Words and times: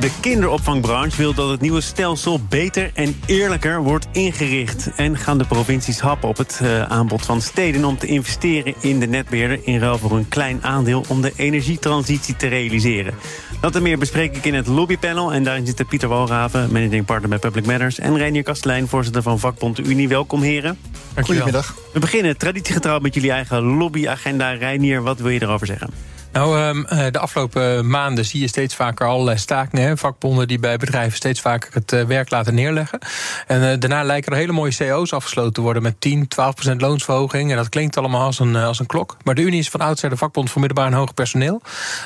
De 0.00 0.10
kinderopvangbranche 0.20 1.16
wil 1.16 1.34
dat 1.34 1.50
het 1.50 1.60
nieuwe 1.60 1.80
stelsel 1.80 2.40
beter 2.48 2.90
en 2.94 3.20
eerlijker 3.26 3.82
wordt 3.82 4.06
ingericht. 4.12 4.90
En 4.96 5.16
gaan 5.16 5.38
de 5.38 5.44
provincies 5.44 6.00
happen 6.00 6.28
op 6.28 6.36
het 6.36 6.60
uh, 6.62 6.82
aanbod 6.82 7.22
van 7.22 7.40
steden 7.40 7.84
om 7.84 7.98
te 7.98 8.06
investeren 8.06 8.74
in 8.80 9.00
de 9.00 9.06
netbeheerder 9.06 9.60
in 9.64 9.78
ruil 9.78 9.98
voor 9.98 10.16
een 10.16 10.28
klein 10.28 10.64
aandeel 10.64 11.04
om 11.08 11.20
de 11.20 11.32
energietransitie 11.36 12.36
te 12.36 12.46
realiseren. 12.46 13.14
Dat 13.60 13.76
en 13.76 13.82
meer 13.82 13.98
bespreek 13.98 14.36
ik 14.36 14.44
in 14.44 14.54
het 14.54 14.66
lobbypanel. 14.66 15.32
En 15.32 15.44
daarin 15.44 15.66
zitten 15.66 15.86
Pieter 15.86 16.08
Walraven, 16.08 16.72
managing 16.72 17.04
partner 17.04 17.28
bij 17.28 17.38
Public 17.38 17.66
Matters... 17.66 17.98
en 17.98 18.16
Reinier 18.16 18.42
Kastelein, 18.42 18.88
voorzitter 18.88 19.22
van 19.22 19.38
vakbond 19.38 19.76
de 19.76 19.82
Unie. 19.82 20.08
Welkom, 20.08 20.42
heren. 20.42 20.78
Goedemiddag. 21.22 21.74
We 21.92 21.98
beginnen 21.98 22.36
traditiegetrouw 22.36 22.98
met 22.98 23.14
jullie 23.14 23.30
eigen 23.30 23.62
lobbyagenda. 23.62 24.50
Reinier, 24.50 25.02
wat 25.02 25.18
wil 25.18 25.30
je 25.30 25.42
erover 25.42 25.66
zeggen? 25.66 25.90
Nou, 26.32 26.58
ehm, 26.58 26.84
eh, 26.84 27.06
de 27.10 27.18
afgelopen 27.18 27.88
maanden 27.88 28.24
zie 28.24 28.40
je 28.40 28.48
steeds 28.48 28.74
vaker 28.74 29.06
allerlei 29.06 29.38
stakingen. 29.38 29.98
Vakbonden 29.98 30.48
die 30.48 30.58
bij 30.58 30.76
bedrijven 30.76 31.16
steeds 31.16 31.40
vaker 31.40 31.70
het 31.72 31.92
eh, 31.92 32.04
werk 32.04 32.30
laten 32.30 32.54
neerleggen. 32.54 32.98
En 33.46 33.70
eh, 33.70 33.78
daarna 33.78 34.02
lijken 34.02 34.32
er 34.32 34.38
hele 34.38 34.52
mooie 34.52 34.76
CO's 34.76 35.12
afgesloten 35.12 35.52
te 35.52 35.60
worden 35.60 35.82
met 35.82 36.00
10, 36.00 36.28
12 36.28 36.54
procent 36.54 36.80
loonsverhoging. 36.80 37.50
En 37.50 37.56
dat 37.56 37.68
klinkt 37.68 37.96
allemaal 37.96 38.24
als 38.24 38.38
een, 38.38 38.56
als 38.56 38.78
een 38.78 38.86
klok. 38.86 39.16
Maar 39.24 39.34
de 39.34 39.42
Unie 39.42 39.58
is 39.58 39.68
van 39.68 39.80
oudsher 39.80 40.10
de 40.10 40.16
vakbond 40.16 40.50
voor 40.50 40.60
middelbaar 40.60 40.90
en 40.92 40.98
hoger 40.98 41.14
personeel. 41.14 41.62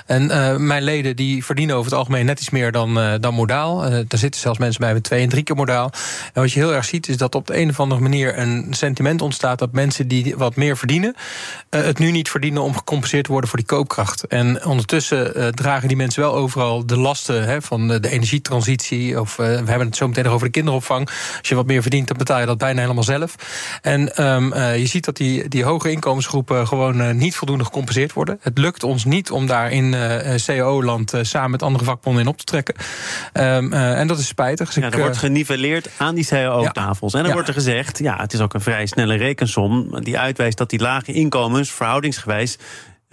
En 0.07 0.27
mijn 0.67 0.83
leden 0.83 1.17
die 1.17 1.45
verdienen 1.45 1.77
over 1.77 1.91
het 1.91 1.99
algemeen 1.99 2.27
net 2.27 2.41
iets 2.41 2.51
meer 2.51 2.73
dan, 2.73 3.19
dan 3.21 3.35
modaal. 3.35 3.81
daar 3.81 4.07
zitten 4.19 4.41
zelfs 4.41 4.59
mensen 4.59 4.81
bij 4.81 4.93
met 4.93 5.03
twee 5.03 5.23
en 5.23 5.29
drie 5.29 5.43
keer 5.43 5.57
modaal. 5.57 5.91
En 6.33 6.43
wat 6.43 6.53
je 6.53 6.61
heel 6.61 6.75
erg 6.75 6.85
ziet 6.85 7.09
is 7.09 7.17
dat 7.17 7.35
op 7.35 7.47
de 7.47 7.59
een 7.59 7.69
of 7.69 7.81
andere 7.81 8.01
manier 8.01 8.39
een 8.39 8.67
sentiment 8.71 9.23
ontstaat 9.23 9.59
dat 9.59 9.73
mensen 9.73 10.09
die 10.09 10.37
wat 10.37 10.57
meer 10.57 10.77
verdienen, 10.77 11.15
het 11.71 11.99
nu 11.99 12.11
niet 12.11 12.31
verdienen 12.31 12.63
om 12.63 12.77
gecompenseerd 12.77 13.25
te 13.25 13.31
worden 13.31 13.51
voor 13.51 13.59
die 13.59 13.69
koopkracht. 13.69 14.16
En 14.23 14.65
ondertussen 14.65 15.39
uh, 15.39 15.47
dragen 15.49 15.89
die 15.89 15.97
mensen 15.97 16.23
wel 16.23 16.35
overal 16.35 16.87
de 16.87 16.97
lasten 16.97 17.45
hè, 17.45 17.63
van 17.63 17.89
de, 17.89 18.09
energietransitie. 18.09 19.21
Of 19.21 19.31
uh, 19.31 19.47
we 19.47 19.53
hebben 19.53 19.87
het 19.87 19.97
zo 19.97 20.07
meteen 20.07 20.25
nog 20.25 20.33
over 20.33 20.47
de 20.47 20.53
kinderopvang. 20.53 21.07
Als 21.39 21.49
je 21.49 21.55
wat 21.55 21.67
meer 21.67 21.83
verdient, 21.83 22.09
dan 22.09 22.17
betaal 22.17 22.41
je 22.41 22.47
dat 22.47 22.59
bijna 22.59 22.81
helemaal 22.81 23.03
zelf. 23.03 23.35
En 23.83 24.25
um, 24.25 24.53
uh, 24.53 24.79
je 24.79 24.87
ziet 24.87 25.05
dat 25.05 25.17
die, 25.17 25.49
die 25.49 25.65
hoge 25.65 25.91
inkomensgroepen 25.91 26.67
gewoon 26.67 27.17
niet 27.17 27.37
voldoende 27.37 27.65
gecompenseerd 27.65 28.13
worden. 28.13 28.39
Het 28.41 28.59
lukt 28.59 28.83
ons 28.83 29.05
niet 29.05 29.31
om 29.31 29.47
daar 29.47 29.71
in 29.71 29.95
CAO-land 30.47 31.13
samen 31.23 31.51
met 31.51 31.63
andere 31.63 31.85
vakbonden 31.85 32.23
in 32.23 32.29
op 32.29 32.39
te 32.39 32.45
trekken. 32.45 32.75
Um, 33.33 33.73
en 33.73 34.07
dat 34.07 34.19
is 34.19 34.27
spijtig. 34.27 34.73
Dus 34.73 34.85
ja, 34.85 34.91
er 34.91 34.99
wordt 34.99 35.17
geniveleerd 35.17 35.89
aan 35.97 36.15
die 36.15 36.27
CAO-tafels. 36.27 37.13
Ja. 37.13 37.19
En 37.19 37.25
dan 37.25 37.35
ja. 37.35 37.43
wordt 37.43 37.49
er 37.49 37.63
gezegd, 37.63 37.99
ja, 37.99 38.17
het 38.17 38.33
is 38.33 38.41
ook 38.41 38.55
een 38.55 38.61
vrij 38.61 38.87
snelle 38.87 39.17
rekensom... 39.17 40.01
die 40.03 40.19
uitwijst 40.19 40.59
dat 40.59 40.71
die 40.71 40.81
lage 40.81 41.13
inkomens 41.13 41.71
verhoudingsgewijs 41.71 42.59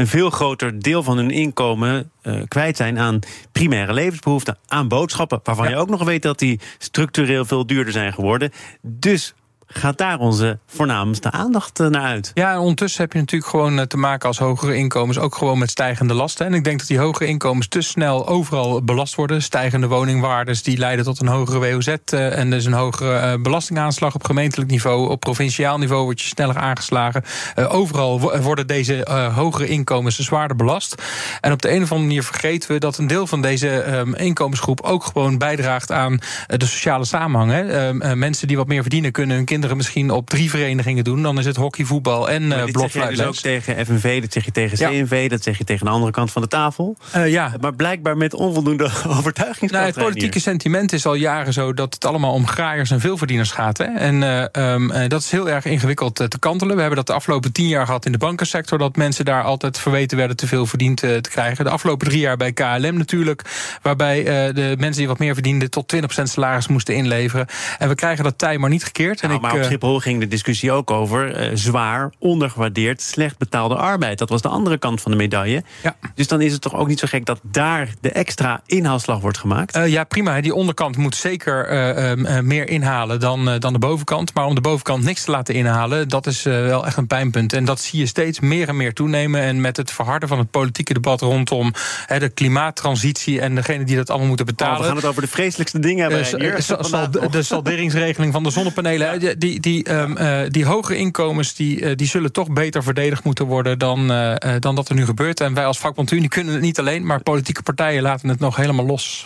een 0.03 0.09
veel 0.09 0.29
groter 0.29 0.81
deel 0.81 1.03
van 1.03 1.17
hun 1.17 1.31
inkomen 1.31 2.11
uh, 2.23 2.41
kwijt 2.47 2.77
zijn 2.77 2.99
aan 2.99 3.19
primaire 3.51 3.93
levensbehoeften, 3.93 4.57
aan 4.67 4.87
boodschappen, 4.87 5.39
waarvan 5.43 5.65
ja. 5.65 5.71
je 5.71 5.77
ook 5.77 5.89
nog 5.89 6.03
weet 6.03 6.21
dat 6.21 6.39
die 6.39 6.59
structureel 6.77 7.45
veel 7.45 7.65
duurder 7.65 7.93
zijn 7.93 8.13
geworden. 8.13 8.51
Dus 8.81 9.33
gaat 9.73 9.97
daar 9.97 10.19
onze 10.19 10.59
voornaamste 10.67 11.31
aandacht 11.31 11.77
naar 11.77 12.01
uit. 12.01 12.31
Ja, 12.33 12.51
en 12.51 12.59
ondertussen 12.59 13.01
heb 13.01 13.13
je 13.13 13.19
natuurlijk 13.19 13.51
gewoon 13.51 13.87
te 13.87 13.97
maken 13.97 14.27
als 14.27 14.37
hogere 14.37 14.75
inkomens 14.75 15.19
ook 15.19 15.35
gewoon 15.35 15.57
met 15.57 15.69
stijgende 15.69 16.13
lasten. 16.13 16.45
En 16.45 16.53
ik 16.53 16.63
denk 16.63 16.79
dat 16.79 16.87
die 16.87 16.99
hogere 16.99 17.25
inkomens 17.25 17.67
te 17.67 17.81
snel 17.81 18.27
overal 18.27 18.83
belast 18.83 19.15
worden. 19.15 19.41
Stijgende 19.41 19.87
woningwaardes 19.87 20.63
die 20.63 20.77
leiden 20.77 21.05
tot 21.05 21.21
een 21.21 21.27
hogere 21.27 21.71
WOZ 21.71 21.87
en 22.11 22.49
dus 22.49 22.65
een 22.65 22.73
hogere 22.73 23.39
belastingaanslag 23.39 24.15
op 24.15 24.23
gemeentelijk 24.23 24.69
niveau. 24.69 25.09
Op 25.09 25.19
provinciaal 25.19 25.77
niveau 25.77 26.03
wordt 26.03 26.21
je 26.21 26.27
sneller 26.27 26.57
aangeslagen. 26.57 27.23
overal 27.67 28.41
worden 28.41 28.67
deze 28.67 29.07
hogere 29.35 29.67
inkomens 29.67 30.19
zwaarder 30.19 30.57
belast. 30.57 31.01
En 31.41 31.51
op 31.51 31.61
de 31.61 31.69
een 31.69 31.83
of 31.83 31.91
andere 31.91 32.07
manier 32.07 32.23
vergeten 32.23 32.71
we 32.71 32.79
dat 32.79 32.97
een 32.97 33.07
deel 33.07 33.27
van 33.27 33.41
deze 33.41 34.03
inkomensgroep 34.13 34.81
ook 34.81 35.03
gewoon 35.03 35.37
bijdraagt 35.37 35.91
aan 35.91 36.19
de 36.47 36.65
sociale 36.65 37.05
samenhang. 37.05 37.51
Hè. 37.51 38.15
mensen 38.15 38.47
die 38.47 38.57
wat 38.57 38.67
meer 38.67 38.81
verdienen 38.81 39.11
kunnen 39.11 39.35
hun 39.35 39.45
kinderen 39.45 39.61
misschien 39.71 40.11
op 40.11 40.29
drie 40.29 40.49
verenigingen 40.49 41.03
doen. 41.03 41.23
Dan 41.23 41.39
is 41.39 41.45
het 41.45 41.55
hockey, 41.55 41.85
voetbal 41.85 42.29
en 42.29 42.43
uh, 42.43 42.63
blokfluit. 42.63 42.83
Dat 42.83 42.91
zeg 42.91 43.09
je 43.09 43.15
dus 43.15 43.25
ook 43.25 43.35
tegen 43.35 43.85
FNV, 43.85 44.21
dat 44.21 44.33
zeg 44.33 44.45
je 44.45 44.51
tegen 44.51 44.77
CNV, 44.77 45.21
ja. 45.21 45.29
dat 45.29 45.43
zeg 45.43 45.57
je 45.57 45.63
tegen 45.63 45.85
de 45.85 45.91
andere 45.91 46.11
kant 46.11 46.31
van 46.31 46.41
de 46.41 46.47
tafel. 46.47 46.97
Uh, 47.15 47.31
ja. 47.31 47.51
Maar 47.61 47.73
blijkbaar 47.75 48.17
met 48.17 48.33
onvoldoende 48.33 48.83
overtuigingskracht. 49.17 49.71
Nou, 49.71 49.85
het 49.85 49.95
politieke 49.95 50.39
sentiment 50.39 50.93
is 50.93 51.05
al 51.05 51.13
jaren 51.13 51.53
zo 51.53 51.73
dat 51.73 51.93
het 51.93 52.05
allemaal 52.05 52.33
om 52.33 52.47
graaiers 52.47 52.91
en 52.91 52.99
veelverdieners 52.99 53.51
gaat. 53.51 53.77
Hè? 53.77 53.83
En 53.85 54.21
uh, 54.21 54.73
um, 54.73 55.07
dat 55.07 55.21
is 55.21 55.31
heel 55.31 55.49
erg 55.49 55.65
ingewikkeld 55.65 56.15
te 56.15 56.39
kantelen. 56.39 56.75
We 56.75 56.81
hebben 56.81 56.97
dat 56.97 57.07
de 57.07 57.13
afgelopen 57.13 57.51
tien 57.51 57.67
jaar 57.67 57.85
gehad 57.85 58.05
in 58.05 58.11
de 58.11 58.17
bankensector, 58.17 58.77
dat 58.77 58.95
mensen 58.95 59.25
daar 59.25 59.43
altijd 59.43 59.79
verweten 59.79 60.17
werden 60.17 60.37
te 60.37 60.47
veel 60.47 60.65
verdiend 60.65 60.97
te 60.97 61.29
krijgen. 61.29 61.65
De 61.65 61.71
afgelopen 61.71 62.07
drie 62.07 62.19
jaar 62.19 62.37
bij 62.37 62.51
KLM 62.51 62.97
natuurlijk, 62.97 63.41
waarbij 63.81 64.23
de 64.53 64.75
mensen 64.77 64.97
die 64.97 65.07
wat 65.07 65.19
meer 65.19 65.33
verdienden 65.33 65.69
tot 65.69 65.95
20% 65.95 66.23
salaris 66.23 66.67
moesten 66.67 66.95
inleveren. 66.95 67.47
En 67.77 67.89
we 67.89 67.95
krijgen 67.95 68.23
dat 68.23 68.37
tij 68.37 68.57
maar 68.57 68.69
niet 68.69 68.83
gekeerd. 68.83 69.21
En 69.21 69.31
maar 69.43 69.55
op 69.55 69.63
Schiphol 69.63 69.99
ging 69.99 70.19
de 70.19 70.27
discussie 70.27 70.71
ook 70.71 70.91
over 70.91 71.51
uh, 71.51 71.51
zwaar, 71.53 72.11
ondergewaardeerd, 72.19 73.01
slecht 73.01 73.37
betaalde 73.37 73.75
arbeid. 73.75 74.17
Dat 74.17 74.29
was 74.29 74.41
de 74.41 74.47
andere 74.47 74.77
kant 74.77 75.01
van 75.01 75.11
de 75.11 75.17
medaille. 75.17 75.63
Ja. 75.83 75.95
Dus 76.15 76.27
dan 76.27 76.41
is 76.41 76.51
het 76.51 76.61
toch 76.61 76.75
ook 76.75 76.87
niet 76.87 76.99
zo 76.99 77.07
gek 77.07 77.25
dat 77.25 77.39
daar 77.43 77.89
de 78.01 78.11
extra 78.11 78.61
inhaalslag 78.65 79.19
wordt 79.19 79.37
gemaakt? 79.37 79.75
Uh, 79.75 79.87
ja, 79.87 80.03
prima. 80.03 80.41
Die 80.41 80.53
onderkant 80.53 80.97
moet 80.97 81.15
zeker 81.15 81.71
uh, 82.17 82.41
meer 82.41 82.69
inhalen 82.69 83.19
dan, 83.19 83.59
dan 83.59 83.73
de 83.73 83.79
bovenkant. 83.79 84.33
Maar 84.33 84.45
om 84.45 84.55
de 84.55 84.61
bovenkant 84.61 85.03
niks 85.03 85.23
te 85.23 85.31
laten 85.31 85.55
inhalen, 85.55 86.09
dat 86.09 86.27
is 86.27 86.43
wel 86.43 86.85
echt 86.85 86.97
een 86.97 87.07
pijnpunt. 87.07 87.53
En 87.53 87.65
dat 87.65 87.79
zie 87.81 87.99
je 87.99 88.05
steeds 88.05 88.39
meer 88.39 88.67
en 88.67 88.77
meer 88.77 88.93
toenemen. 88.93 89.41
En 89.41 89.61
met 89.61 89.77
het 89.77 89.91
verharden 89.91 90.29
van 90.29 90.37
het 90.37 90.51
politieke 90.51 90.93
debat 90.93 91.21
rondom 91.21 91.73
de 92.07 92.29
klimaattransitie 92.29 93.41
en 93.41 93.55
degene 93.55 93.83
die 93.83 93.95
dat 93.95 94.09
allemaal 94.09 94.27
moeten 94.27 94.45
betalen. 94.45 94.75
Oh, 94.75 94.81
we 94.81 94.87
gaan 94.87 94.95
het 94.95 95.05
over 95.05 95.21
de 95.21 95.27
vreselijkste 95.27 95.79
dingen 95.79 96.11
hebben. 96.11 96.39
Hier. 96.39 97.31
de 97.31 97.43
salderingsregeling 97.43 98.33
van 98.33 98.43
de 98.43 98.49
zonnepanelen. 98.49 99.32
Die, 99.37 99.59
die, 99.59 99.93
um, 99.93 100.17
uh, 100.17 100.41
die 100.49 100.65
hogere 100.65 100.97
inkomens 100.97 101.55
die, 101.55 101.81
uh, 101.81 101.95
die 101.95 102.07
zullen 102.07 102.31
toch 102.31 102.53
beter 102.53 102.83
verdedigd 102.83 103.23
moeten 103.23 103.45
worden 103.45 103.79
dan, 103.79 104.11
uh, 104.11 104.35
dan 104.59 104.75
dat 104.75 104.89
er 104.89 104.95
nu 104.95 105.05
gebeurt. 105.05 105.39
En 105.39 105.53
wij 105.53 105.65
als 105.65 105.79
vakbond 105.79 106.11
Unie 106.11 106.29
kunnen 106.29 106.53
het 106.53 106.61
niet 106.61 106.79
alleen, 106.79 107.05
maar 107.05 107.23
politieke 107.23 107.63
partijen 107.63 108.01
laten 108.01 108.29
het 108.29 108.39
nog 108.39 108.55
helemaal 108.55 108.85
los. 108.85 109.25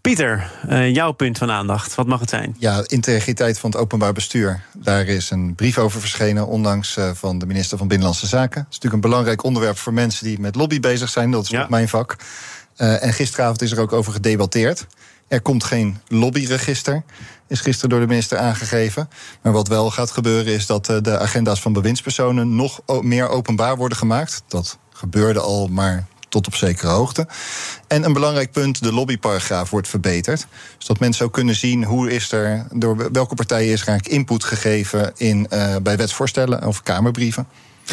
Pieter, 0.00 0.50
jouw 0.92 1.12
punt 1.12 1.38
van 1.38 1.50
aandacht, 1.50 1.94
wat 1.94 2.06
mag 2.06 2.20
het 2.20 2.28
zijn? 2.28 2.56
Ja, 2.58 2.82
integriteit 2.86 3.58
van 3.58 3.70
het 3.70 3.78
openbaar 3.78 4.12
bestuur. 4.12 4.62
Daar 4.72 5.06
is 5.06 5.30
een 5.30 5.54
brief 5.54 5.78
over 5.78 6.00
verschenen, 6.00 6.46
onlangs 6.46 6.98
van 7.12 7.38
de 7.38 7.46
minister 7.46 7.78
van 7.78 7.88
Binnenlandse 7.88 8.26
Zaken. 8.26 8.60
Het 8.60 8.70
is 8.70 8.74
natuurlijk 8.74 8.94
een 8.94 9.10
belangrijk 9.10 9.44
onderwerp 9.44 9.78
voor 9.78 9.92
mensen 9.92 10.24
die 10.24 10.40
met 10.40 10.54
lobby 10.54 10.80
bezig 10.80 11.08
zijn. 11.08 11.30
Dat 11.30 11.42
is 11.42 11.48
ja. 11.48 11.62
ook 11.62 11.68
mijn 11.68 11.88
vak. 11.88 12.16
en 12.76 13.12
gisteravond 13.12 13.62
is 13.62 13.72
er 13.72 13.80
ook 13.80 13.92
over 13.92 14.12
gedebatteerd. 14.12 14.86
Er 15.34 15.40
komt 15.40 15.64
geen 15.64 15.98
lobbyregister, 16.08 17.04
is 17.48 17.60
gisteren 17.60 17.90
door 17.90 18.00
de 18.00 18.06
minister 18.06 18.38
aangegeven. 18.38 19.08
Maar 19.42 19.52
wat 19.52 19.68
wel 19.68 19.90
gaat 19.90 20.10
gebeuren 20.10 20.52
is 20.52 20.66
dat 20.66 20.86
de 20.86 21.18
agenda's 21.18 21.60
van 21.60 21.72
bewindspersonen 21.72 22.56
nog 22.56 22.80
meer 23.00 23.28
openbaar 23.28 23.76
worden 23.76 23.98
gemaakt. 23.98 24.42
Dat 24.48 24.78
gebeurde 24.92 25.40
al, 25.40 25.66
maar 25.68 26.06
tot 26.28 26.46
op 26.46 26.54
zekere 26.54 26.90
hoogte. 26.90 27.26
En 27.86 28.04
een 28.04 28.12
belangrijk 28.12 28.52
punt, 28.52 28.82
de 28.82 28.92
lobbyparagraaf 28.92 29.70
wordt 29.70 29.88
verbeterd. 29.88 30.46
Zodat 30.78 31.00
mensen 31.00 31.24
ook 31.24 31.32
kunnen 31.32 31.54
zien 31.54 31.84
hoe 31.84 32.10
is 32.10 32.32
er, 32.32 32.66
door 32.72 33.12
welke 33.12 33.34
partijen 33.34 33.72
is 33.72 33.84
eigenlijk 33.84 34.08
input 34.08 34.44
gegeven 34.44 35.12
in, 35.16 35.46
uh, 35.50 35.76
bij 35.82 35.96
wetsvoorstellen 35.96 36.66
of 36.66 36.82
kamerbrieven. 36.82 37.46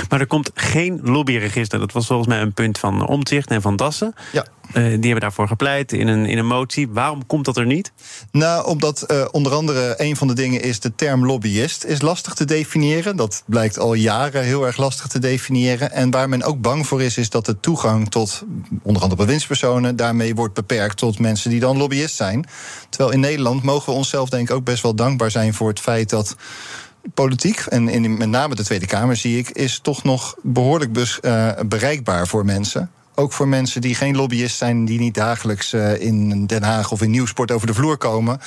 Maar 0.10 0.20
er 0.20 0.28
komt 0.28 0.52
geen 0.54 1.00
lobbyregister. 1.04 1.80
Dat 1.80 1.92
was 1.92 2.08
volgens 2.08 2.28
mij 2.28 2.42
een 2.42 2.54
punt 2.54 2.78
van 2.78 3.08
Omtzigt 3.08 3.50
en 3.50 3.62
van 3.62 3.76
Dassen. 3.76 4.14
Ja. 4.32 4.46
Uh, 4.68 4.84
die 4.84 4.84
hebben 4.92 5.20
daarvoor 5.20 5.48
gepleit 5.48 5.92
in 5.92 6.08
een, 6.08 6.26
in 6.26 6.38
een 6.38 6.46
motie. 6.46 6.90
Waarom 6.90 7.26
komt 7.26 7.46
dat 7.46 7.58
er 7.58 7.66
niet? 7.66 7.92
Nou, 8.32 8.66
omdat 8.66 9.04
uh, 9.08 9.26
onder 9.32 9.54
andere 9.54 9.94
een 9.98 10.16
van 10.16 10.28
de 10.28 10.34
dingen 10.34 10.62
is... 10.62 10.80
de 10.80 10.96
term 10.96 11.26
lobbyist 11.26 11.84
is 11.84 12.02
lastig 12.02 12.34
te 12.34 12.46
definiëren. 12.46 13.16
Dat 13.16 13.44
blijkt 13.46 13.80
al 13.80 13.94
jaren 13.94 14.44
heel 14.44 14.66
erg 14.66 14.78
lastig 14.78 15.08
te 15.08 15.20
definiëren. 15.20 15.92
En 15.92 16.12
waar 16.12 16.30
men 16.30 16.44
ook 16.44 16.62
bang 16.62 16.88
voor 16.88 17.02
is, 17.02 17.18
is 17.18 17.30
dat 17.30 17.46
de 17.46 17.60
toegang 17.60 18.10
tot... 18.10 18.44
onder 18.82 19.02
andere 19.02 19.22
bewindspersonen 19.22 19.96
daarmee 19.96 20.36
wordt 20.36 20.54
beperkt... 20.54 20.98
tot 20.98 21.20
mensen 21.20 21.50
die 21.50 21.60
dan 21.60 21.78
lobbyist 21.78 22.16
zijn. 22.16 22.46
Terwijl 22.90 23.12
in 23.12 23.20
Nederland 23.20 23.64
mogen 23.64 23.92
we 23.92 23.98
onszelf 23.98 24.30
denk 24.30 24.50
ik 24.50 24.56
ook 24.56 24.64
best 24.64 24.84
wel 24.84 24.96
dankbaar 24.96 25.32
zijn... 25.32 25.54
voor 25.54 25.70
het 25.70 25.80
feit 25.80 26.10
dat 26.10 26.36
politiek, 27.14 27.60
en 27.60 27.90
in 27.90 28.18
met 28.18 28.30
name 28.30 28.56
de 28.56 28.64
Tweede 28.64 28.86
Kamer 28.86 29.16
zie 29.16 29.38
ik, 29.38 29.50
is 29.50 29.80
toch 29.80 30.04
nog 30.04 30.36
behoorlijk 30.42 30.94
uh, 31.22 31.52
bereikbaar 31.66 32.28
voor 32.28 32.46
mensen. 32.46 32.92
Ook 33.16 33.32
voor 33.34 33.48
mensen 33.48 33.82
die 33.82 33.96
geen 33.96 34.16
lobbyist 34.16 34.58
zijn, 34.58 34.86
die 34.86 35.00
niet 35.00 35.14
dagelijks 35.14 35.74
uh, 35.74 36.02
in 36.02 36.46
Den 36.46 36.64
Haag 36.64 36.92
of 36.92 37.02
in 37.02 37.12
Nieuwsport 37.12 37.52
over 37.52 37.68
de 37.68 37.74
vloer 37.74 37.98
komen, 37.98 38.40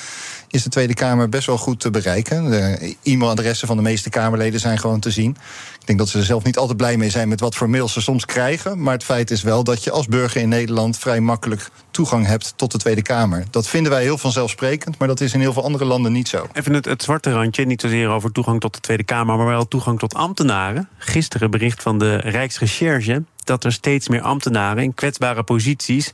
is 0.49 0.63
de 0.63 0.69
Tweede 0.69 0.93
Kamer 0.93 1.29
best 1.29 1.47
wel 1.47 1.57
goed 1.57 1.79
te 1.79 1.89
bereiken. 1.89 2.49
De 2.49 2.95
e-mailadressen 3.03 3.67
van 3.67 3.77
de 3.77 3.83
meeste 3.83 4.09
Kamerleden 4.09 4.59
zijn 4.59 4.77
gewoon 4.77 4.99
te 4.99 5.11
zien. 5.11 5.37
Ik 5.79 5.85
denk 5.87 5.99
dat 5.99 6.09
ze 6.09 6.17
er 6.17 6.25
zelf 6.25 6.43
niet 6.43 6.57
altijd 6.57 6.77
blij 6.77 6.97
mee 6.97 7.09
zijn 7.09 7.27
met 7.27 7.39
wat 7.39 7.55
voor 7.55 7.69
mails 7.69 7.93
ze 7.93 8.01
soms 8.01 8.25
krijgen. 8.25 8.81
Maar 8.81 8.93
het 8.93 9.03
feit 9.03 9.31
is 9.31 9.41
wel 9.41 9.63
dat 9.63 9.83
je 9.83 9.91
als 9.91 10.07
burger 10.07 10.41
in 10.41 10.49
Nederland 10.49 10.97
vrij 10.97 11.19
makkelijk 11.19 11.69
toegang 11.91 12.25
hebt 12.25 12.53
tot 12.55 12.71
de 12.71 12.77
Tweede 12.77 13.01
Kamer. 13.01 13.45
Dat 13.49 13.67
vinden 13.67 13.91
wij 13.91 14.01
heel 14.01 14.17
vanzelfsprekend, 14.17 14.97
maar 14.97 15.07
dat 15.07 15.21
is 15.21 15.33
in 15.33 15.39
heel 15.39 15.53
veel 15.53 15.63
andere 15.63 15.85
landen 15.85 16.11
niet 16.11 16.27
zo. 16.27 16.47
Even 16.53 16.73
het, 16.73 16.85
het 16.85 17.03
zwarte 17.03 17.31
randje, 17.31 17.65
niet 17.65 17.81
zozeer 17.81 18.09
over 18.09 18.31
toegang 18.31 18.59
tot 18.59 18.73
de 18.73 18.79
Tweede 18.79 19.03
Kamer, 19.03 19.37
maar 19.37 19.45
wel 19.45 19.67
toegang 19.67 19.99
tot 19.99 20.13
ambtenaren. 20.13 20.89
Gisteren 20.97 21.51
bericht 21.51 21.81
van 21.81 21.99
de 21.99 22.15
Rijksrecherche 22.15 23.23
dat 23.45 23.63
er 23.63 23.71
steeds 23.71 24.07
meer 24.07 24.21
ambtenaren 24.21 24.83
in 24.83 24.93
kwetsbare 24.93 25.43
posities 25.43 26.13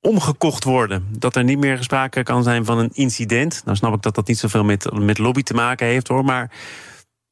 omgekocht 0.00 0.64
worden. 0.64 1.06
Dat 1.18 1.36
er 1.36 1.44
niet 1.44 1.58
meer 1.58 1.82
sprake 1.82 2.22
kan 2.22 2.42
zijn 2.42 2.64
van 2.64 2.78
een 2.78 2.90
incident. 2.92 3.62
Nou 3.64 3.76
snap 3.76 3.94
ik 3.94 4.02
dat 4.02 4.14
dat 4.14 4.28
niet 4.28 4.38
zoveel 4.38 4.64
met, 4.64 4.92
met 4.92 5.18
lobby 5.18 5.42
te 5.42 5.54
maken 5.54 5.86
heeft 5.86 6.08
hoor. 6.08 6.24
Maar 6.24 6.50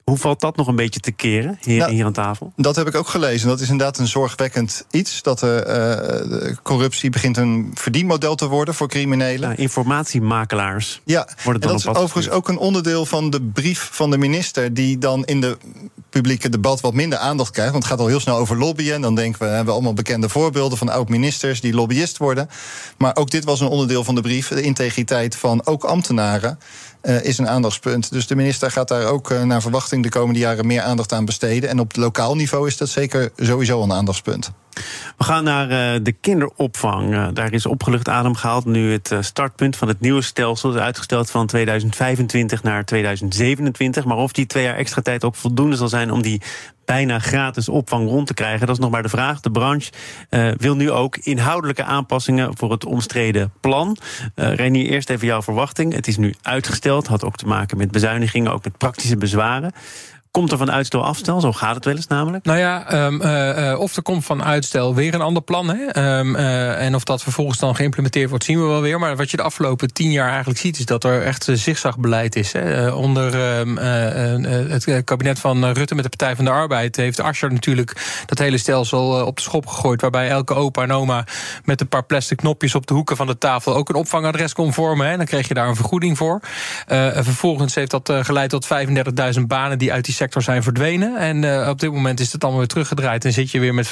hoe 0.08 0.18
valt 0.18 0.40
dat 0.40 0.56
nog 0.56 0.66
een 0.66 0.76
beetje 0.76 1.00
te 1.00 1.12
keren 1.12 1.58
hier, 1.60 1.78
nou, 1.78 1.92
hier 1.92 2.04
aan 2.04 2.12
tafel? 2.12 2.52
Dat 2.56 2.76
heb 2.76 2.86
ik 2.86 2.94
ook 2.94 3.08
gelezen. 3.08 3.48
Dat 3.48 3.60
is 3.60 3.68
inderdaad 3.70 3.98
een 3.98 4.06
zorgwekkend 4.06 4.86
iets. 4.90 5.22
Dat 5.22 5.38
de, 5.38 6.46
uh, 6.48 6.56
corruptie 6.62 7.10
begint 7.10 7.36
een 7.36 7.70
verdienmodel 7.74 8.34
te 8.34 8.46
worden 8.46 8.74
voor 8.74 8.88
criminelen. 8.88 9.50
Ja, 9.50 9.56
informatiemakelaars. 9.56 11.00
Ja, 11.04 11.28
worden 11.44 11.62
dan 11.62 11.70
en 11.70 11.76
dat 11.84 11.96
is 11.96 12.02
overigens 12.02 12.34
ook 12.34 12.48
een 12.48 12.58
onderdeel 12.58 13.06
van 13.06 13.30
de 13.30 13.42
brief 13.42 13.88
van 13.92 14.10
de 14.10 14.18
minister... 14.18 14.74
die 14.74 14.98
dan 14.98 15.24
in 15.24 15.40
de 15.40 15.56
publieke 16.10 16.48
debat 16.48 16.80
wat 16.80 16.94
minder 16.94 17.18
aandacht 17.18 17.50
krijgt. 17.50 17.72
Want 17.72 17.82
het 17.82 17.92
gaat 17.92 18.02
al 18.02 18.08
heel 18.08 18.20
snel 18.20 18.36
over 18.36 18.58
lobbyen. 18.58 18.94
En 18.94 19.00
dan 19.00 19.14
denken 19.14 19.40
we, 19.40 19.46
hebben 19.46 19.66
we 19.66 19.72
allemaal 19.72 19.92
bekende 19.92 20.28
voorbeelden 20.28 20.78
van 20.78 20.88
oud-ministers 20.88 21.60
die 21.60 21.74
lobbyist 21.74 22.18
worden. 22.18 22.48
Maar 22.98 23.16
ook 23.16 23.30
dit 23.30 23.44
was 23.44 23.60
een 23.60 23.68
onderdeel 23.68 24.04
van 24.04 24.14
de 24.14 24.20
brief. 24.20 24.48
De 24.48 24.62
integriteit 24.62 25.36
van 25.36 25.66
ook 25.66 25.84
ambtenaren 25.84 26.58
uh, 27.08 27.24
is 27.24 27.38
een 27.38 27.48
aandachtspunt. 27.48 28.12
Dus 28.12 28.26
de 28.26 28.36
minister 28.36 28.70
gaat 28.70 28.88
daar 28.88 29.04
ook 29.04 29.30
uh, 29.30 29.42
naar 29.42 29.62
verwachting 29.62 30.02
de 30.02 30.08
komende 30.08 30.40
jaren 30.40 30.66
meer 30.66 30.82
aandacht 30.82 31.12
aan 31.12 31.24
besteden. 31.24 31.68
En 31.68 31.80
op 31.80 31.96
lokaal 31.96 32.34
niveau 32.34 32.66
is 32.66 32.76
dat 32.76 32.88
zeker 32.88 33.30
sowieso 33.36 33.82
een 33.82 33.92
aandachtspunt. 33.92 34.52
We 35.16 35.24
gaan 35.24 35.44
naar 35.44 35.64
uh, 35.64 36.00
de 36.02 36.12
kinderopvang. 36.12 37.32
Daar 37.32 37.52
is 37.52 37.66
opgelucht 37.66 38.08
adem 38.08 38.34
gehaald. 38.34 38.64
Nu 38.64 38.92
het 38.92 39.12
startpunt 39.20 39.76
van 39.76 39.88
het 39.88 40.00
nieuwe 40.00 40.22
stelsel 40.22 40.74
is 40.74 40.80
uitgesteld 40.80 41.30
van 41.30 41.46
2025 41.46 42.62
naar 42.62 42.84
2027. 42.84 44.04
Maar 44.04 44.16
of 44.16 44.32
die 44.32 44.46
twee 44.46 44.64
jaar 44.64 44.76
extra 44.76 45.02
tijd 45.02 45.24
ook 45.24 45.34
voldoende 45.34 45.76
zal 45.76 45.88
zijn 45.88 46.10
om 46.10 46.22
die 46.22 46.42
bijna 46.88 47.18
gratis 47.18 47.68
opvang 47.68 48.08
rond 48.08 48.26
te 48.26 48.34
krijgen, 48.34 48.66
dat 48.66 48.76
is 48.76 48.82
nog 48.82 48.90
maar 48.90 49.02
de 49.02 49.08
vraag. 49.08 49.40
De 49.40 49.50
branche 49.50 49.92
wil 50.56 50.76
nu 50.76 50.90
ook 50.90 51.16
inhoudelijke 51.16 51.84
aanpassingen 51.84 52.56
voor 52.56 52.70
het 52.70 52.84
omstreden 52.84 53.52
plan. 53.60 53.96
Renier, 54.34 54.86
eerst 54.86 55.10
even 55.10 55.26
jouw 55.26 55.42
verwachting. 55.42 55.94
Het 55.94 56.06
is 56.06 56.16
nu 56.16 56.34
uitgesteld, 56.42 57.06
had 57.06 57.24
ook 57.24 57.36
te 57.36 57.46
maken 57.46 57.76
met 57.78 57.90
bezuinigingen, 57.90 58.52
ook 58.52 58.64
met 58.64 58.78
praktische 58.78 59.16
bezwaren. 59.16 59.72
Komt 60.30 60.52
er 60.52 60.58
van 60.58 60.70
uitstel 60.70 61.04
afstel? 61.04 61.40
Zo 61.40 61.52
gaat 61.52 61.74
het 61.74 61.84
wel 61.84 61.94
eens 61.94 62.06
namelijk. 62.06 62.44
Nou 62.44 62.58
ja, 62.58 63.06
um, 63.06 63.22
uh, 63.22 63.80
of 63.80 63.96
er 63.96 64.02
komt 64.02 64.24
van 64.24 64.44
uitstel 64.44 64.94
weer 64.94 65.14
een 65.14 65.20
ander 65.20 65.42
plan. 65.42 65.68
Hè? 65.68 66.18
Um, 66.18 66.34
uh, 66.34 66.84
en 66.84 66.94
of 66.94 67.04
dat 67.04 67.22
vervolgens 67.22 67.58
dan 67.58 67.76
geïmplementeerd 67.76 68.30
wordt, 68.30 68.44
zien 68.44 68.60
we 68.60 68.66
wel 68.66 68.80
weer. 68.80 68.98
Maar 68.98 69.16
wat 69.16 69.30
je 69.30 69.36
de 69.36 69.42
afgelopen 69.42 69.92
tien 69.92 70.10
jaar 70.10 70.28
eigenlijk 70.28 70.58
ziet, 70.58 70.78
is 70.78 70.84
dat 70.84 71.04
er 71.04 71.22
echt 71.22 71.48
zigzagbeleid 71.52 72.36
is. 72.36 72.52
Hè? 72.52 72.90
onder 72.90 73.58
um, 73.58 73.76
het 74.46 75.04
kabinet 75.04 75.38
van 75.38 75.64
Rutte 75.64 75.94
met 75.94 76.04
de 76.04 76.10
Partij 76.16 76.36
van 76.36 76.44
de 76.44 76.50
Arbeid 76.50 76.96
heeft 76.96 77.20
Asscher 77.20 77.52
natuurlijk 77.52 78.22
dat 78.26 78.38
hele 78.38 78.58
stelsel 78.58 79.26
op 79.26 79.36
de 79.36 79.42
schop 79.42 79.66
gegooid. 79.66 80.00
Waarbij 80.00 80.28
elke 80.28 80.54
opa 80.54 80.82
en 80.82 80.92
oma 80.92 81.24
met 81.64 81.80
een 81.80 81.88
paar 81.88 82.04
plastic 82.04 82.36
knopjes 82.36 82.74
op 82.74 82.86
de 82.86 82.94
hoeken 82.94 83.16
van 83.16 83.26
de 83.26 83.38
tafel 83.38 83.74
ook 83.74 83.88
een 83.88 83.94
opvangadres 83.94 84.52
kon 84.52 84.72
vormen. 84.72 85.08
Hè? 85.08 85.16
Dan 85.16 85.26
kreeg 85.26 85.48
je 85.48 85.54
daar 85.54 85.68
een 85.68 85.76
vergoeding 85.76 86.16
voor. 86.16 86.40
vervolgens 87.14 87.74
heeft 87.74 87.90
dat 87.90 88.12
geleid 88.22 88.50
tot 88.50 88.68
35.000 89.36 89.40
banen 89.46 89.78
die 89.78 89.92
uit 89.92 90.04
die 90.04 90.14
sector 90.18 90.42
zijn 90.42 90.62
verdwenen. 90.62 91.16
En 91.16 91.42
uh, 91.42 91.68
op 91.68 91.80
dit 91.80 91.92
moment 91.92 92.20
is 92.20 92.32
het 92.32 92.42
allemaal 92.42 92.60
weer 92.60 92.68
teruggedraaid. 92.68 93.24
En 93.24 93.32
zit 93.32 93.50
je 93.50 93.60
weer 93.60 93.74
met 93.74 93.88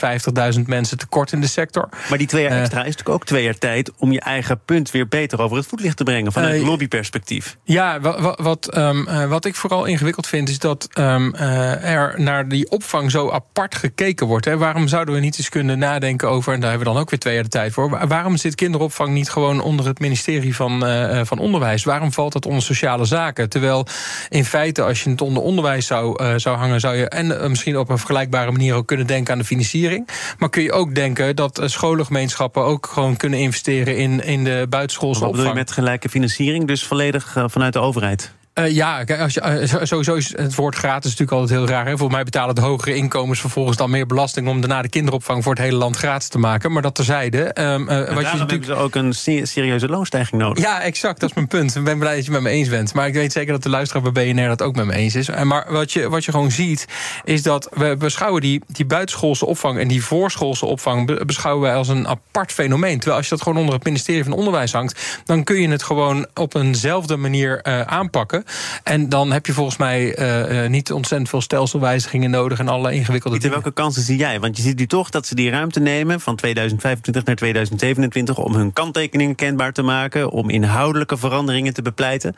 50.000 0.56 0.60
mensen 0.66 0.98
tekort 0.98 1.32
in 1.32 1.40
de 1.40 1.46
sector. 1.46 1.88
Maar 2.08 2.18
die 2.18 2.26
twee 2.26 2.42
jaar 2.42 2.52
uh, 2.52 2.60
extra 2.60 2.78
is 2.78 2.84
natuurlijk 2.84 3.14
ook 3.14 3.24
twee 3.24 3.44
jaar 3.44 3.58
tijd 3.58 3.92
om 3.98 4.12
je 4.12 4.20
eigen 4.20 4.60
punt 4.64 4.90
weer 4.90 5.08
beter 5.08 5.40
over 5.40 5.56
het 5.56 5.66
voetlicht 5.66 5.96
te 5.96 6.04
brengen. 6.04 6.32
Vanuit 6.32 6.60
uh, 6.60 6.66
lobbyperspectief. 6.66 7.56
Ja, 7.64 8.00
wat, 8.00 8.40
wat, 8.40 8.76
um, 8.76 9.28
wat 9.28 9.44
ik 9.44 9.54
vooral 9.54 9.84
ingewikkeld 9.84 10.26
vind, 10.26 10.48
is 10.48 10.58
dat 10.58 10.88
um, 10.98 11.34
er 11.34 12.14
naar 12.16 12.48
die 12.48 12.70
opvang 12.70 13.10
zo 13.10 13.30
apart 13.30 13.74
gekeken 13.74 14.26
wordt. 14.26 14.44
Hè. 14.44 14.56
Waarom 14.56 14.88
zouden 14.88 15.14
we 15.14 15.20
niet 15.20 15.38
eens 15.38 15.48
kunnen 15.48 15.78
nadenken 15.78 16.28
over, 16.28 16.52
en 16.52 16.60
daar 16.60 16.70
hebben 16.70 16.88
we 16.88 16.92
dan 16.94 17.02
ook 17.02 17.10
weer 17.10 17.18
twee 17.18 17.34
jaar 17.34 17.42
de 17.42 17.48
tijd 17.48 17.72
voor. 17.72 18.06
Waarom 18.08 18.36
zit 18.36 18.54
kinderopvang 18.54 19.12
niet 19.12 19.30
gewoon 19.30 19.60
onder 19.60 19.86
het 19.86 19.98
ministerie 19.98 20.56
van, 20.56 20.80
van 21.26 21.38
Onderwijs? 21.38 21.84
Waarom 21.84 22.12
valt 22.12 22.32
dat 22.32 22.46
onder 22.46 22.62
sociale 22.62 23.04
zaken? 23.04 23.48
Terwijl 23.48 23.86
in 24.28 24.44
feite, 24.44 24.82
als 24.82 25.02
je 25.02 25.10
het 25.10 25.20
onder 25.20 25.42
onderwijs 25.42 25.86
zou 25.86 26.15
uh, 26.20 26.32
zou 26.36 26.56
hangen, 26.56 26.80
zou 26.80 26.96
je 26.96 27.08
en 27.08 27.26
uh, 27.26 27.46
misschien 27.46 27.78
op 27.78 27.88
een 27.88 27.98
vergelijkbare 27.98 28.50
manier 28.50 28.74
ook 28.74 28.86
kunnen 28.86 29.06
denken 29.06 29.32
aan 29.32 29.38
de 29.38 29.44
financiering. 29.44 30.08
Maar 30.38 30.50
kun 30.50 30.62
je 30.62 30.72
ook 30.72 30.94
denken 30.94 31.36
dat 31.36 31.60
uh, 31.60 31.66
scholengemeenschappen 31.66 32.62
ook 32.62 32.86
gewoon 32.86 33.16
kunnen 33.16 33.38
investeren 33.38 33.96
in, 33.96 34.24
in 34.24 34.44
de 34.44 34.66
buitenschoolse 34.68 35.26
opvang. 35.26 35.30
Wat 35.30 35.40
bedoel 35.40 35.52
je 35.52 35.64
met 35.64 35.70
gelijke 35.70 36.08
financiering, 36.08 36.66
dus 36.66 36.84
volledig 36.84 37.36
vanuit 37.46 37.72
de 37.72 37.78
overheid? 37.78 38.35
Uh, 38.58 38.70
ja, 38.70 39.04
als 39.18 39.34
je, 39.34 39.68
uh, 39.72 39.80
sowieso 39.82 40.14
is 40.14 40.36
het 40.36 40.54
woord 40.54 40.74
gratis 40.74 41.10
natuurlijk 41.10 41.38
altijd 41.40 41.58
heel 41.58 41.68
raar. 41.68 41.86
Hè? 41.86 41.96
Voor 41.96 42.10
mij 42.10 42.24
betalen 42.24 42.54
de 42.54 42.60
hogere 42.60 42.94
inkomens 42.94 43.40
vervolgens 43.40 43.76
dan 43.76 43.90
meer 43.90 44.06
belasting... 44.06 44.48
om 44.48 44.60
daarna 44.60 44.82
de 44.82 44.88
kinderopvang 44.88 45.42
voor 45.42 45.52
het 45.52 45.62
hele 45.62 45.76
land 45.76 45.96
gratis 45.96 46.28
te 46.28 46.38
maken. 46.38 46.72
Maar 46.72 46.82
dat 46.82 46.94
terzijde. 46.94 47.60
Um, 47.60 47.82
uh, 47.82 47.88
wat 47.88 48.06
je 48.06 48.12
natuurlijk... 48.14 48.50
hebben 48.50 48.66
ze 48.66 48.74
ook 48.74 48.94
een 48.94 49.14
serieuze 49.46 49.88
loonstijging 49.88 50.42
nodig. 50.42 50.64
Ja, 50.64 50.80
exact. 50.80 51.20
Dat 51.20 51.28
is 51.28 51.34
mijn 51.34 51.48
punt. 51.48 51.74
Ik 51.74 51.84
ben 51.84 51.98
blij 51.98 52.14
dat 52.14 52.24
je 52.24 52.32
het 52.32 52.42
met 52.42 52.52
me 52.52 52.58
eens 52.58 52.68
bent. 52.68 52.94
Maar 52.94 53.06
ik 53.06 53.14
weet 53.14 53.32
zeker 53.32 53.52
dat 53.52 53.62
de 53.62 53.68
luisteraar 53.68 54.12
bij 54.12 54.32
BNR 54.32 54.48
dat 54.48 54.62
ook 54.62 54.76
met 54.76 54.86
me 54.86 54.92
eens 54.92 55.14
is. 55.14 55.30
Maar 55.44 55.66
wat 55.68 55.92
je, 55.92 56.08
wat 56.08 56.24
je 56.24 56.30
gewoon 56.30 56.50
ziet, 56.50 56.86
is 57.24 57.42
dat 57.42 57.68
we 57.72 57.96
beschouwen 57.98 58.40
die, 58.40 58.62
die 58.66 58.86
buitenschoolse 58.86 59.46
opvang... 59.46 59.78
en 59.78 59.88
die 59.88 60.04
voorschoolse 60.04 60.66
opvang 60.66 61.24
beschouwen 61.24 61.62
wij 61.62 61.74
als 61.74 61.88
een 61.88 62.08
apart 62.08 62.52
fenomeen. 62.52 62.96
Terwijl 62.96 63.16
als 63.16 63.28
je 63.28 63.34
dat 63.34 63.42
gewoon 63.42 63.58
onder 63.58 63.74
het 63.74 63.84
ministerie 63.84 64.24
van 64.24 64.32
Onderwijs 64.32 64.72
hangt... 64.72 65.20
dan 65.24 65.44
kun 65.44 65.60
je 65.60 65.68
het 65.68 65.82
gewoon 65.82 66.26
op 66.34 66.54
eenzelfde 66.54 67.16
manier 67.16 67.64
aanpakken. 67.86 68.44
En 68.82 69.08
dan 69.08 69.32
heb 69.32 69.46
je 69.46 69.52
volgens 69.52 69.76
mij 69.76 70.18
uh, 70.62 70.68
niet 70.68 70.92
ontzettend 70.92 71.28
veel 71.28 71.40
stelselwijzigingen 71.40 72.30
nodig 72.30 72.58
en 72.58 72.68
alle 72.68 72.92
ingewikkelde 72.92 73.36
Pieter, 73.36 73.52
welke 73.54 73.72
kansen 73.72 74.02
zie 74.02 74.16
jij? 74.16 74.40
Want 74.40 74.56
je 74.56 74.62
ziet 74.62 74.78
nu 74.78 74.86
toch 74.86 75.10
dat 75.10 75.26
ze 75.26 75.34
die 75.34 75.50
ruimte 75.50 75.80
nemen 75.80 76.20
van 76.20 76.36
2025 76.36 77.24
naar 77.24 77.36
2027 77.36 78.38
om 78.38 78.54
hun 78.54 78.72
kanttekeningen 78.72 79.34
kenbaar 79.34 79.72
te 79.72 79.82
maken, 79.82 80.30
om 80.30 80.50
inhoudelijke 80.50 81.16
veranderingen 81.16 81.74
te 81.74 81.82
bepleiten. 81.82 82.36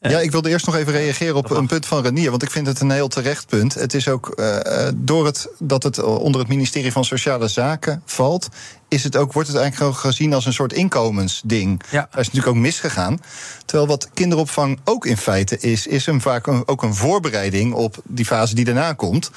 Ja, 0.00 0.18
ik 0.20 0.30
wilde 0.30 0.48
eerst 0.48 0.66
nog 0.66 0.74
even 0.74 0.92
reageren 0.92 1.36
op 1.36 1.50
een 1.50 1.66
punt 1.66 1.86
van 1.86 2.02
Renier. 2.02 2.30
Want 2.30 2.42
ik 2.42 2.50
vind 2.50 2.66
het 2.66 2.80
een 2.80 2.90
heel 2.90 3.08
terecht 3.08 3.46
punt. 3.46 3.74
Het 3.74 3.94
is 3.94 4.08
ook 4.08 4.32
uh, 4.36 4.88
door 4.94 5.26
het 5.26 5.48
dat 5.58 5.82
het 5.82 6.02
onder 6.02 6.40
het 6.40 6.50
ministerie 6.50 6.92
van 6.92 7.04
Sociale 7.04 7.48
Zaken 7.48 8.02
valt. 8.04 8.48
Is 8.88 9.04
het 9.04 9.16
ook, 9.16 9.32
wordt 9.32 9.48
het 9.48 9.56
eigenlijk 9.56 9.96
gezien 9.96 10.34
als 10.34 10.46
een 10.46 10.52
soort 10.52 10.72
inkomensding. 10.72 11.82
Ja. 11.90 12.00
Dat 12.10 12.20
is 12.20 12.26
natuurlijk 12.26 12.56
ook 12.56 12.62
misgegaan. 12.62 13.20
Terwijl 13.64 13.88
wat 13.88 14.10
kinderopvang 14.14 14.80
ook 14.84 15.06
in 15.06 15.16
feite 15.16 15.58
is, 15.58 15.86
is 15.86 16.06
een, 16.06 16.20
vaak 16.20 16.46
een, 16.46 16.68
ook 16.68 16.82
een 16.82 16.94
voorbereiding 16.94 17.72
op 17.74 17.96
die 18.04 18.24
fase 18.24 18.54
die 18.54 18.64
daarna 18.64 18.92
komt. 18.92 19.30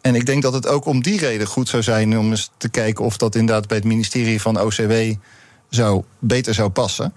En 0.00 0.14
ik 0.14 0.26
denk 0.26 0.42
dat 0.42 0.52
het 0.52 0.66
ook 0.66 0.84
om 0.84 1.02
die 1.02 1.18
reden 1.18 1.46
goed 1.46 1.68
zou 1.68 1.82
zijn 1.82 2.18
om 2.18 2.30
eens 2.30 2.50
te 2.56 2.68
kijken 2.68 3.04
of 3.04 3.16
dat 3.16 3.34
inderdaad 3.34 3.66
bij 3.66 3.76
het 3.76 3.86
ministerie 3.86 4.40
van 4.40 4.60
OCW 4.60 4.92
zou, 5.68 6.02
beter 6.18 6.54
zou 6.54 6.68
passen. 6.68 7.14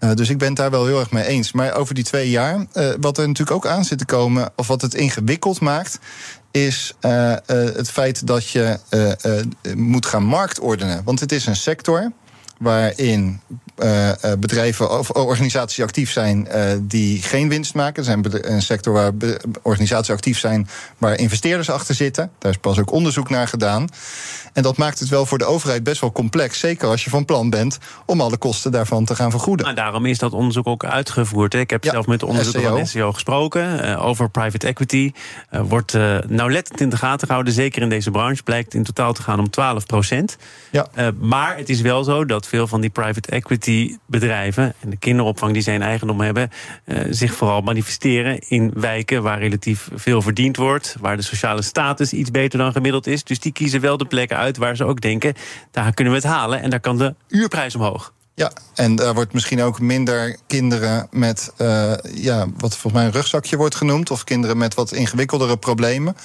Uh, 0.00 0.12
dus 0.14 0.28
ik 0.28 0.38
ben 0.38 0.48
het 0.48 0.56
daar 0.56 0.70
wel 0.70 0.86
heel 0.86 1.00
erg 1.00 1.10
mee 1.10 1.24
eens. 1.24 1.52
Maar 1.52 1.74
over 1.74 1.94
die 1.94 2.04
twee 2.04 2.30
jaar, 2.30 2.66
uh, 2.74 2.90
wat 3.00 3.18
er 3.18 3.26
natuurlijk 3.26 3.56
ook 3.56 3.66
aan 3.66 3.84
zit 3.84 3.98
te 3.98 4.04
komen, 4.04 4.50
of 4.56 4.66
wat 4.66 4.82
het 4.82 4.94
ingewikkeld 4.94 5.60
maakt, 5.60 5.98
is 6.50 6.94
uh, 7.00 7.34
het 7.46 7.90
feit 7.90 8.26
dat 8.26 8.48
je 8.48 8.78
moet 9.76 10.06
gaan 10.06 10.24
marktordenen. 10.24 11.04
Want 11.04 11.20
het 11.20 11.32
is 11.32 11.46
een 11.46 11.56
sector 11.56 12.12
waarin 12.58 13.40
uh, 13.84 14.10
bedrijven 14.38 14.98
of 14.98 15.10
organisaties 15.10 15.84
actief 15.84 16.10
zijn 16.10 16.48
uh, 16.54 16.62
die 16.80 17.22
geen 17.22 17.48
winst 17.48 17.74
maken. 17.74 17.96
Er 17.96 18.04
zijn 18.04 18.52
een 18.52 18.62
sector 18.62 18.92
waar 18.92 19.12
organisaties 19.62 20.14
actief 20.14 20.38
zijn 20.38 20.68
waar 20.98 21.18
investeerders 21.18 21.70
achter 21.70 21.94
zitten. 21.94 22.30
Daar 22.38 22.50
is 22.50 22.58
pas 22.58 22.78
ook 22.78 22.92
onderzoek 22.92 23.30
naar 23.30 23.48
gedaan. 23.48 23.88
En 24.52 24.62
dat 24.62 24.76
maakt 24.76 24.98
het 24.98 25.08
wel 25.08 25.26
voor 25.26 25.38
de 25.38 25.44
overheid 25.44 25.82
best 25.82 26.00
wel 26.00 26.12
complex. 26.12 26.58
Zeker 26.58 26.88
als 26.88 27.04
je 27.04 27.10
van 27.10 27.24
plan 27.24 27.50
bent 27.50 27.78
om 28.06 28.20
alle 28.20 28.36
kosten 28.36 28.72
daarvan 28.72 29.04
te 29.04 29.14
gaan 29.14 29.30
vergoeden. 29.30 29.66
Maar 29.66 29.74
daarom 29.74 30.06
is 30.06 30.18
dat 30.18 30.32
onderzoek 30.32 30.66
ook 30.66 30.84
uitgevoerd. 30.84 31.54
Ik 31.54 31.70
heb 31.70 31.84
zelf 31.84 32.06
met 32.06 32.20
de 32.20 32.26
onderzoeker 32.26 32.68
van 32.68 32.86
SEO 32.86 33.12
gesproken 33.12 33.84
uh, 33.84 34.04
over 34.04 34.30
private 34.30 34.66
equity. 34.66 35.12
Wordt 35.50 35.92
nauwlettend 36.26 36.80
in 36.80 36.88
de 36.88 36.96
gaten 36.96 37.26
gehouden. 37.26 37.52
Zeker 37.52 37.82
in 37.82 37.88
deze 37.88 38.10
branche 38.10 38.42
blijkt 38.42 38.74
in 38.74 38.82
totaal 38.82 39.12
te 39.12 39.22
gaan 39.22 39.38
om 39.38 39.50
12 39.50 39.86
procent. 39.86 40.36
Ja. 40.70 40.86
maar 41.18 41.56
het 41.56 41.68
is 41.68 41.80
wel 41.80 42.04
zo 42.04 42.24
dat 42.24 42.46
veel 42.48 42.66
van 42.66 42.80
die 42.80 42.90
private 42.90 43.30
equity 43.30 43.96
bedrijven 44.06 44.74
en 44.80 44.90
de 44.90 44.96
kinderopvang 44.96 45.52
die 45.52 45.62
zijn 45.62 45.82
eigendom 45.82 46.20
hebben, 46.20 46.50
uh, 46.84 47.00
zich 47.10 47.34
vooral 47.34 47.60
manifesteren 47.60 48.38
in 48.38 48.70
wijken 48.74 49.22
waar 49.22 49.38
relatief 49.38 49.88
veel 49.94 50.22
verdiend 50.22 50.56
wordt, 50.56 50.96
waar 51.00 51.16
de 51.16 51.22
sociale 51.22 51.62
status 51.62 52.12
iets 52.12 52.30
beter 52.30 52.58
dan 52.58 52.72
gemiddeld 52.72 53.06
is. 53.06 53.24
Dus 53.24 53.40
die 53.40 53.52
kiezen 53.52 53.80
wel 53.80 53.96
de 53.96 54.06
plekken 54.06 54.36
uit 54.36 54.56
waar 54.56 54.76
ze 54.76 54.84
ook 54.84 55.00
denken, 55.00 55.34
daar 55.70 55.94
kunnen 55.94 56.12
we 56.12 56.18
het 56.18 56.28
halen 56.28 56.60
en 56.60 56.70
daar 56.70 56.80
kan 56.80 56.98
de 56.98 57.14
uurprijs 57.28 57.74
omhoog. 57.74 58.12
Ja, 58.38 58.52
en 58.74 58.96
daar 58.96 59.14
wordt 59.14 59.32
misschien 59.32 59.62
ook 59.62 59.80
minder 59.80 60.36
kinderen 60.46 61.06
met 61.10 61.52
uh, 61.58 61.92
ja, 62.14 62.46
wat 62.56 62.76
volgens 62.76 62.92
mij 62.92 63.04
een 63.04 63.12
rugzakje 63.12 63.56
wordt 63.56 63.74
genoemd, 63.74 64.10
of 64.10 64.24
kinderen 64.24 64.58
met 64.58 64.74
wat 64.74 64.92
ingewikkeldere 64.92 65.56
problemen. 65.56 66.16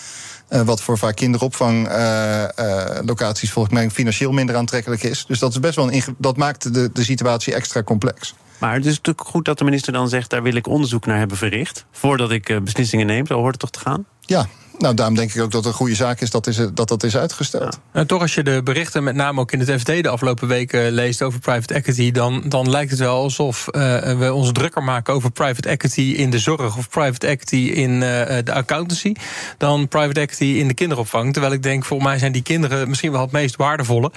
Uh, 0.53 0.61
wat 0.61 0.81
voor 0.81 0.97
vaak 0.97 1.15
kinderopvanglocaties 1.15 3.47
uh, 3.47 3.53
volgens 3.53 3.73
mij 3.73 3.89
financieel 3.89 4.31
minder 4.31 4.55
aantrekkelijk 4.55 5.03
is. 5.03 5.25
Dus 5.25 5.39
dat, 5.39 5.51
is 5.51 5.59
best 5.59 5.75
wel 5.75 5.93
een 5.93 6.03
dat 6.17 6.37
maakt 6.37 6.73
de, 6.73 6.89
de 6.93 7.03
situatie 7.03 7.53
extra 7.53 7.83
complex. 7.83 8.35
Maar 8.59 8.73
het 8.73 8.85
is 8.85 8.95
natuurlijk 8.95 9.27
goed 9.27 9.45
dat 9.45 9.57
de 9.57 9.63
minister 9.63 9.93
dan 9.93 10.09
zegt: 10.09 10.29
daar 10.29 10.43
wil 10.43 10.55
ik 10.55 10.67
onderzoek 10.67 11.05
naar 11.05 11.17
hebben 11.17 11.37
verricht. 11.37 11.85
voordat 11.91 12.31
ik 12.31 12.59
beslissingen 12.63 13.05
neem. 13.05 13.27
Zo 13.27 13.35
hoort 13.35 13.51
het 13.51 13.59
toch 13.59 13.69
te 13.69 13.79
gaan? 13.79 14.05
Ja, 14.19 14.47
nou, 14.77 14.93
daarom 14.93 15.15
denk 15.15 15.33
ik 15.33 15.41
ook 15.41 15.51
dat 15.51 15.63
het 15.63 15.73
een 15.73 15.79
goede 15.79 15.95
zaak 15.95 16.21
is 16.21 16.29
dat 16.29 16.47
is, 16.47 16.59
dat, 16.73 16.87
dat 16.87 17.03
is 17.03 17.17
uitgesteld. 17.17 17.79
En 17.91 18.07
toch, 18.07 18.21
als 18.21 18.33
je 18.33 18.43
de 18.43 18.61
berichten 18.63 19.03
met 19.03 19.15
name 19.15 19.39
ook 19.39 19.51
in 19.51 19.59
het 19.59 19.71
FD 19.81 19.85
de 19.85 20.09
afgelopen 20.09 20.47
weken 20.47 20.91
leest 20.91 21.21
over 21.21 21.39
private 21.39 21.73
equity, 21.73 22.11
dan, 22.11 22.43
dan 22.45 22.69
lijkt 22.69 22.91
het 22.91 22.99
wel 22.99 23.15
alsof 23.15 23.67
uh, 23.71 23.81
we 24.17 24.33
ons 24.33 24.51
drukker 24.51 24.83
maken 24.83 25.13
over 25.13 25.31
private 25.31 25.69
equity 25.69 26.01
in 26.01 26.29
de 26.29 26.39
zorg 26.39 26.77
of 26.77 26.89
private 26.89 27.27
equity 27.27 27.55
in 27.55 27.91
uh, 27.91 27.99
de 28.43 28.53
accountancy 28.53 29.13
dan 29.57 29.87
private 29.87 30.19
equity 30.19 30.59
in 30.59 30.67
de 30.67 30.73
kinderopvang. 30.73 31.33
Terwijl 31.33 31.53
ik 31.53 31.63
denk, 31.63 31.85
volgens 31.85 32.09
mij 32.09 32.19
zijn 32.19 32.31
die 32.31 32.43
kinderen 32.43 32.89
misschien 32.89 33.11
wel 33.11 33.21
het 33.21 33.31
meest 33.31 33.55
waardevolle 33.55 34.11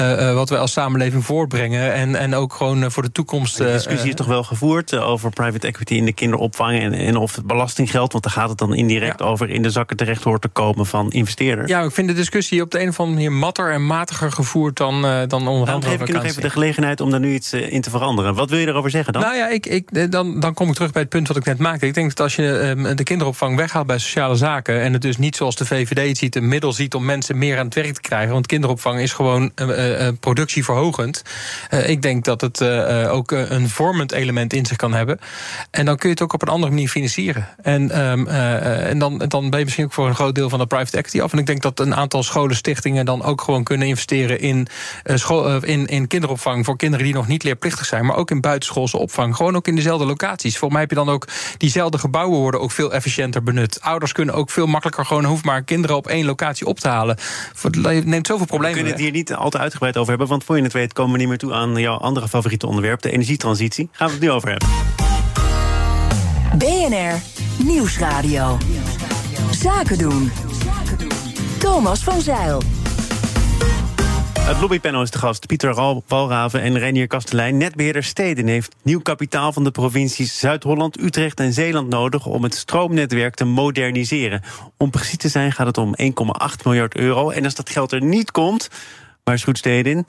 uh, 0.00 0.34
wat 0.34 0.48
wij 0.48 0.58
als 0.58 0.72
samenleving 0.72 1.24
voortbrengen. 1.24 1.92
En, 1.92 2.14
en 2.14 2.34
ook 2.34 2.52
gewoon 2.52 2.90
voor 2.90 3.02
de 3.02 3.12
toekomst. 3.12 3.56
De 3.56 3.72
discussie 3.72 4.08
is 4.08 4.14
toch 4.14 4.26
wel 4.26 4.42
gevoerd 4.42 4.94
over 4.94 5.30
private 5.30 5.66
equity 5.66 5.94
in 5.94 6.04
de 6.04 6.12
kinderopvang 6.12 6.80
en, 6.80 6.92
en 6.92 7.16
of 7.16 7.34
het 7.34 7.46
belastinggeld, 7.46 8.12
want 8.12 8.24
daar 8.24 8.32
gaat 8.32 8.48
het 8.48 8.58
dan 8.58 8.74
indirect 8.74 9.22
over 9.22 9.50
in 9.50 9.62
de 9.62 9.70
zakken 9.70 9.96
terecht 9.98 10.22
hoort 10.22 10.42
te 10.42 10.48
komen 10.48 10.86
van 10.86 11.10
investeerders. 11.10 11.68
Ja, 11.68 11.82
ik 11.82 11.92
vind 11.92 12.08
de 12.08 12.14
discussie 12.14 12.62
op 12.62 12.70
de 12.70 12.80
een 12.80 12.88
of 12.88 13.00
andere 13.00 13.16
manier 13.16 13.32
matter 13.32 13.70
en 13.70 13.86
matiger 13.86 14.32
gevoerd 14.32 14.76
dan, 14.76 15.04
uh, 15.04 15.20
dan 15.26 15.48
onder 15.48 15.66
Dan 15.66 15.82
geef 15.82 16.00
ik 16.00 16.12
nog 16.12 16.24
even 16.24 16.42
de 16.42 16.50
gelegenheid 16.50 17.00
om 17.00 17.10
daar 17.10 17.20
nu 17.20 17.32
iets 17.32 17.54
uh, 17.54 17.72
in 17.72 17.80
te 17.80 17.90
veranderen. 17.90 18.34
Wat 18.34 18.50
wil 18.50 18.58
je 18.58 18.66
erover 18.66 18.90
zeggen 18.90 19.12
dan? 19.12 19.22
Nou 19.22 19.36
ja, 19.36 19.48
ik, 19.48 19.66
ik, 19.66 19.90
eh, 19.90 20.10
dan, 20.10 20.40
dan 20.40 20.54
kom 20.54 20.68
ik 20.68 20.74
terug 20.74 20.92
bij 20.92 21.02
het 21.02 21.10
punt 21.10 21.28
wat 21.28 21.36
ik 21.36 21.44
net 21.44 21.58
maakte. 21.58 21.86
Ik 21.86 21.94
denk 21.94 22.08
dat 22.08 22.20
als 22.20 22.36
je 22.36 22.74
uh, 22.76 22.90
de 22.94 23.02
kinderopvang 23.02 23.56
weghaalt 23.56 23.86
bij 23.86 23.98
sociale 23.98 24.34
zaken... 24.34 24.80
en 24.80 24.92
het 24.92 25.02
dus 25.02 25.16
niet 25.16 25.36
zoals 25.36 25.56
de 25.56 25.66
VVD 25.66 26.08
het 26.08 26.18
ziet, 26.18 26.36
een 26.36 26.48
middel 26.48 26.72
ziet 26.72 26.94
om 26.94 27.04
mensen 27.04 27.38
meer 27.38 27.58
aan 27.58 27.64
het 27.64 27.74
werk 27.74 27.94
te 27.94 28.00
krijgen... 28.00 28.32
want 28.32 28.46
kinderopvang 28.46 29.00
is 29.00 29.12
gewoon 29.12 29.52
productieverhogend. 30.20 31.22
ik 31.86 32.02
denk 32.02 32.24
dat 32.24 32.40
het 32.40 32.62
ook 33.08 33.30
een 33.30 33.68
vormend 33.68 34.12
element 34.12 34.52
in 34.52 34.66
zich 34.66 34.76
kan 34.76 34.94
hebben. 34.94 35.18
En 35.70 35.84
dan 35.84 35.96
kun 35.96 36.08
je 36.08 36.14
het 36.14 36.22
ook 36.22 36.32
op 36.32 36.42
een 36.42 36.48
andere 36.48 36.72
manier 36.72 36.88
financieren. 36.88 37.48
En, 37.62 37.90
ehm, 37.90 38.26
en 38.26 38.98
dan, 38.98 39.18
dan 39.18 39.50
ben 39.50 39.58
je 39.58 39.64
misschien 39.64 39.87
voor 39.92 40.08
een 40.08 40.14
groot 40.14 40.34
deel 40.34 40.48
van 40.48 40.58
de 40.58 40.66
private 40.66 40.96
equity 40.96 41.20
af. 41.20 41.32
En 41.32 41.38
ik 41.38 41.46
denk 41.46 41.62
dat 41.62 41.80
een 41.80 41.94
aantal 41.94 42.22
scholenstichtingen 42.22 43.04
dan 43.04 43.22
ook 43.22 43.40
gewoon 43.40 43.64
kunnen 43.64 43.86
investeren 43.86 44.40
in, 44.40 44.66
uh, 45.04 45.16
school, 45.16 45.50
uh, 45.50 45.56
in, 45.62 45.86
in 45.86 46.06
kinderopvang 46.06 46.64
voor 46.64 46.76
kinderen 46.76 47.04
die 47.04 47.14
nog 47.14 47.26
niet 47.26 47.42
leerplichtig 47.42 47.86
zijn, 47.86 48.06
maar 48.06 48.16
ook 48.16 48.30
in 48.30 48.40
buitenschoolse 48.40 48.98
opvang. 48.98 49.36
Gewoon 49.36 49.56
ook 49.56 49.66
in 49.66 49.74
dezelfde 49.74 50.06
locaties. 50.06 50.50
Volgens 50.50 50.72
mij 50.72 50.80
heb 50.80 50.90
je 50.90 50.96
dan 50.96 51.08
ook 51.08 51.28
diezelfde 51.56 51.98
gebouwen 51.98 52.38
worden 52.38 52.60
ook 52.60 52.70
veel 52.70 52.92
efficiënter 52.92 53.42
benut. 53.42 53.80
Ouders 53.80 54.12
kunnen 54.12 54.34
ook 54.34 54.50
veel 54.50 54.66
makkelijker 54.66 55.06
gewoon 55.06 55.24
hoef 55.24 55.44
maar 55.44 55.62
kinderen 55.62 55.96
op 55.96 56.06
één 56.06 56.26
locatie 56.26 56.66
op 56.66 56.80
te 56.80 56.88
halen. 56.88 57.16
Je 57.72 58.02
neemt 58.04 58.26
zoveel 58.26 58.46
problemen. 58.46 58.76
We 58.76 58.82
kunnen 58.82 58.92
het 58.92 59.02
hier 59.02 59.12
niet 59.12 59.34
altijd 59.34 59.62
uitgebreid 59.62 59.96
over 59.96 60.08
hebben, 60.08 60.28
want 60.28 60.44
voor 60.44 60.56
je 60.56 60.62
het 60.62 60.72
weet 60.72 60.92
komen 60.92 61.12
we 61.12 61.18
niet 61.18 61.28
meer 61.28 61.38
toe 61.38 61.52
aan 61.52 61.76
jouw 61.76 61.96
andere 61.96 62.28
favoriete 62.28 62.66
onderwerp, 62.66 63.02
de 63.02 63.10
energietransitie. 63.10 63.88
Gaan 63.92 64.06
we 64.06 64.12
het 64.12 64.22
nu 64.22 64.30
over 64.30 64.48
hebben. 64.48 64.68
BNR 66.58 67.20
Nieuwsradio. 67.64 68.58
Zaken 69.50 69.98
doen. 69.98 70.30
Thomas 71.58 72.04
van 72.04 72.20
Zeil. 72.20 72.62
Het 74.40 74.60
lobbypanel 74.60 75.02
is 75.02 75.10
de 75.10 75.18
gast. 75.18 75.46
Pieter 75.46 76.02
Walraven 76.06 76.62
en 76.62 76.78
Renier 76.78 77.06
Kastelein. 77.06 77.56
Netbeheerder 77.56 78.04
Steden 78.04 78.46
heeft 78.46 78.76
nieuw 78.82 79.00
kapitaal 79.00 79.52
van 79.52 79.64
de 79.64 79.70
provincies 79.70 80.38
Zuid-Holland, 80.38 81.00
Utrecht 81.00 81.40
en 81.40 81.52
Zeeland 81.52 81.88
nodig 81.88 82.26
om 82.26 82.42
het 82.42 82.54
stroomnetwerk 82.54 83.34
te 83.34 83.44
moderniseren. 83.44 84.42
Om 84.76 84.90
precies 84.90 85.16
te 85.16 85.28
zijn 85.28 85.52
gaat 85.52 85.66
het 85.66 85.78
om 85.78 85.94
1,8 86.02 86.08
miljard 86.64 86.96
euro. 86.96 87.30
En 87.30 87.44
als 87.44 87.54
dat 87.54 87.70
geld 87.70 87.92
er 87.92 88.02
niet 88.02 88.30
komt, 88.30 88.68
waar 89.24 89.34
is 89.34 89.44
goed 89.44 89.58
Steden 89.58 90.04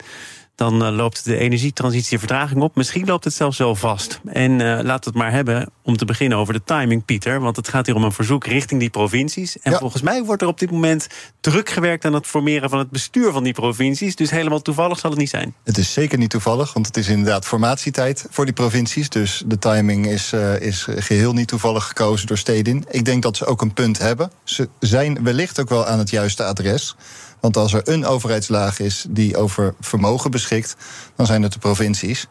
dan 0.60 0.86
uh, 0.86 0.96
loopt 0.96 1.24
de 1.24 1.36
energietransitie 1.36 2.18
vertraging 2.18 2.62
op. 2.62 2.76
Misschien 2.76 3.06
loopt 3.06 3.24
het 3.24 3.34
zelfs 3.34 3.58
wel 3.58 3.74
vast. 3.74 4.20
En 4.26 4.60
uh, 4.60 4.78
laat 4.82 5.04
het 5.04 5.14
maar 5.14 5.32
hebben 5.32 5.70
om 5.82 5.96
te 5.96 6.04
beginnen 6.04 6.38
over 6.38 6.52
de 6.52 6.62
timing, 6.64 7.04
Pieter. 7.04 7.40
Want 7.40 7.56
het 7.56 7.68
gaat 7.68 7.86
hier 7.86 7.94
om 7.94 8.04
een 8.04 8.12
verzoek 8.12 8.46
richting 8.46 8.80
die 8.80 8.90
provincies. 8.90 9.58
En 9.58 9.72
volgens 9.72 10.02
mij 10.02 10.24
wordt 10.24 10.42
er 10.42 10.48
op 10.48 10.58
dit 10.58 10.70
moment 10.70 11.06
druk 11.40 11.70
gewerkt 11.70 12.04
aan 12.04 12.12
het 12.12 12.26
formeren 12.26 12.70
van 12.70 12.78
het 12.78 12.90
bestuur 12.90 13.32
van 13.32 13.42
die 13.42 13.52
provincies. 13.52 14.16
Dus 14.16 14.30
helemaal 14.30 14.62
toevallig 14.62 14.98
zal 14.98 15.10
het 15.10 15.18
niet 15.18 15.30
zijn. 15.30 15.54
Het 15.64 15.78
is 15.78 15.92
zeker 15.92 16.18
niet 16.18 16.30
toevallig, 16.30 16.72
want 16.72 16.86
het 16.86 16.96
is 16.96 17.08
inderdaad 17.08 17.46
formatietijd 17.46 18.26
voor 18.30 18.44
die 18.44 18.54
provincies. 18.54 19.08
Dus 19.08 19.42
de 19.46 19.58
timing 19.58 20.06
is, 20.06 20.32
uh, 20.32 20.60
is 20.60 20.86
geheel 20.88 21.32
niet 21.32 21.48
toevallig 21.48 21.86
gekozen 21.86 22.26
door 22.26 22.38
Stedin. 22.38 22.84
Ik 22.90 23.04
denk 23.04 23.22
dat 23.22 23.36
ze 23.36 23.46
ook 23.46 23.62
een 23.62 23.72
punt 23.72 23.98
hebben. 23.98 24.30
Ze 24.44 24.68
zijn 24.80 25.22
wellicht 25.22 25.60
ook 25.60 25.68
wel 25.68 25.86
aan 25.86 25.98
het 25.98 26.10
juiste 26.10 26.44
adres. 26.44 26.96
Want 27.40 27.56
als 27.56 27.72
er 27.72 27.88
een 27.88 28.06
overheidslaag 28.06 28.80
is 28.80 29.06
die 29.08 29.36
over 29.36 29.74
vermogen 29.80 30.30
beschikt, 30.30 30.76
dan 31.16 31.26
zijn 31.26 31.42
het 31.42 31.52
de 31.52 31.58
provincies. 31.58 32.26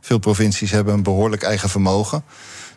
Veel 0.00 0.18
provincies 0.18 0.70
hebben 0.70 0.94
een 0.94 1.02
behoorlijk 1.02 1.42
eigen 1.42 1.68
vermogen. 1.68 2.24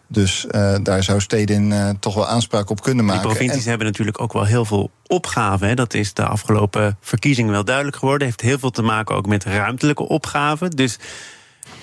Dus 0.08 0.46
uh, 0.51 0.75
daar 0.84 1.04
zou 1.04 1.22
Stedin 1.22 1.72
uh, 1.72 1.89
toch 2.00 2.13
wel 2.13 2.27
aanspraak 2.27 2.70
op 2.70 2.82
kunnen 2.82 3.06
maken. 3.06 3.22
Die 3.22 3.32
provincies 3.32 3.65
hebben 3.65 3.88
natuurlijk 3.88 4.22
ook 4.22 4.34
wel 4.34 4.44
heel 4.44 4.65
veel 4.65 4.92
opgaven. 5.08 5.68
Hè. 5.68 5.74
Dat 5.74 5.94
is 5.94 6.13
de 6.13 6.25
afgelopen 6.25 6.98
verkiezingen 7.01 7.51
wel 7.51 7.65
duidelijk 7.65 7.98
geworden. 7.98 8.27
Heeft 8.27 8.42
heel 8.42 8.60
veel 8.60 8.72
te 8.72 8.82
maken 8.82 9.15
ook 9.15 9.27
met 9.27 9.44
ruimtelijke 9.44 10.08
opgaven. 10.08 10.72
Dus 10.72 10.98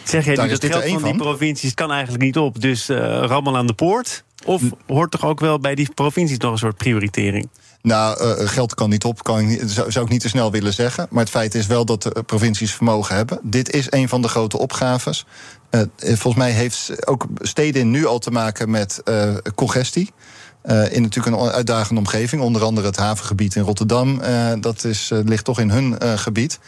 zeg 0.04 0.24
jij 0.24 0.36
nu 0.36 0.48
dat 0.48 0.64
geld 0.64 0.82
van, 0.82 1.00
van 1.00 1.10
die 1.10 1.20
provincies 1.20 1.74
kan 1.74 1.92
eigenlijk 1.92 2.22
niet 2.22 2.38
op. 2.38 2.60
Dus 2.60 2.90
uh, 2.90 2.98
rammel 3.26 3.56
aan 3.56 3.66
de 3.66 3.74
poort. 3.74 4.24
Of 4.44 4.62
hoort 4.86 5.10
toch 5.10 5.24
ook 5.24 5.40
wel 5.40 5.58
bij 5.58 5.74
die 5.74 5.88
provincies 5.94 6.38
nog 6.38 6.52
een 6.52 6.58
soort 6.58 6.76
prioritering? 6.76 7.48
Nou, 7.82 8.24
uh, 8.24 8.48
geld 8.48 8.74
kan 8.74 8.90
niet 8.90 9.04
op, 9.04 9.22
kan 9.22 9.40
ik 9.40 9.62
zou, 9.66 9.90
zou, 9.90 10.04
ik 10.04 10.10
niet 10.10 10.20
te 10.20 10.28
snel 10.28 10.50
willen 10.50 10.72
zeggen. 10.72 11.06
Maar 11.10 11.22
het 11.22 11.32
feit 11.32 11.54
is 11.54 11.66
wel 11.66 11.84
dat 11.84 12.02
de 12.02 12.22
provincies 12.26 12.74
vermogen 12.74 13.16
hebben. 13.16 13.38
Dit 13.42 13.70
is 13.70 13.86
een 13.90 14.08
van 14.08 14.22
de 14.22 14.28
grote 14.28 14.58
opgaves. 14.58 15.26
Uh, 15.70 15.82
volgens 15.96 16.44
mij 16.44 16.50
heeft 16.50 17.06
ook 17.06 17.26
steden 17.40 17.90
nu 17.90 18.06
al 18.06 18.18
te 18.18 18.30
maken 18.30 18.70
met 18.70 19.02
congestie. 19.54 20.10
In 20.90 21.02
natuurlijk 21.02 21.36
een 21.36 21.50
uitdagende 21.50 22.00
omgeving. 22.00 22.42
Onder 22.42 22.62
andere 22.62 22.86
het 22.86 22.96
havengebied 22.96 23.54
in 23.54 23.62
Rotterdam. 23.62 24.20
Dat 24.60 24.84
is, 24.84 25.10
ligt 25.24 25.44
toch 25.44 25.60
in 25.60 25.70
hun 25.70 26.18
gebied. 26.18 26.58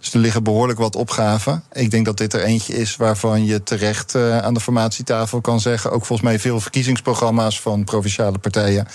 Dus 0.00 0.12
er 0.12 0.20
liggen 0.20 0.42
behoorlijk 0.42 0.78
wat 0.78 0.96
opgaven. 0.96 1.62
Ik 1.72 1.90
denk 1.90 2.04
dat 2.04 2.16
dit 2.16 2.32
er 2.32 2.42
eentje 2.42 2.74
is 2.74 2.96
waarvan 2.96 3.44
je 3.44 3.62
terecht 3.62 4.14
aan 4.14 4.54
de 4.54 4.60
formatietafel 4.60 5.40
kan 5.40 5.60
zeggen. 5.60 5.90
Ook 5.90 6.06
volgens 6.06 6.28
mij 6.28 6.38
veel 6.38 6.60
verkiezingsprogramma's 6.60 7.60
van 7.60 7.84
provinciale 7.84 8.38
partijen 8.38 8.86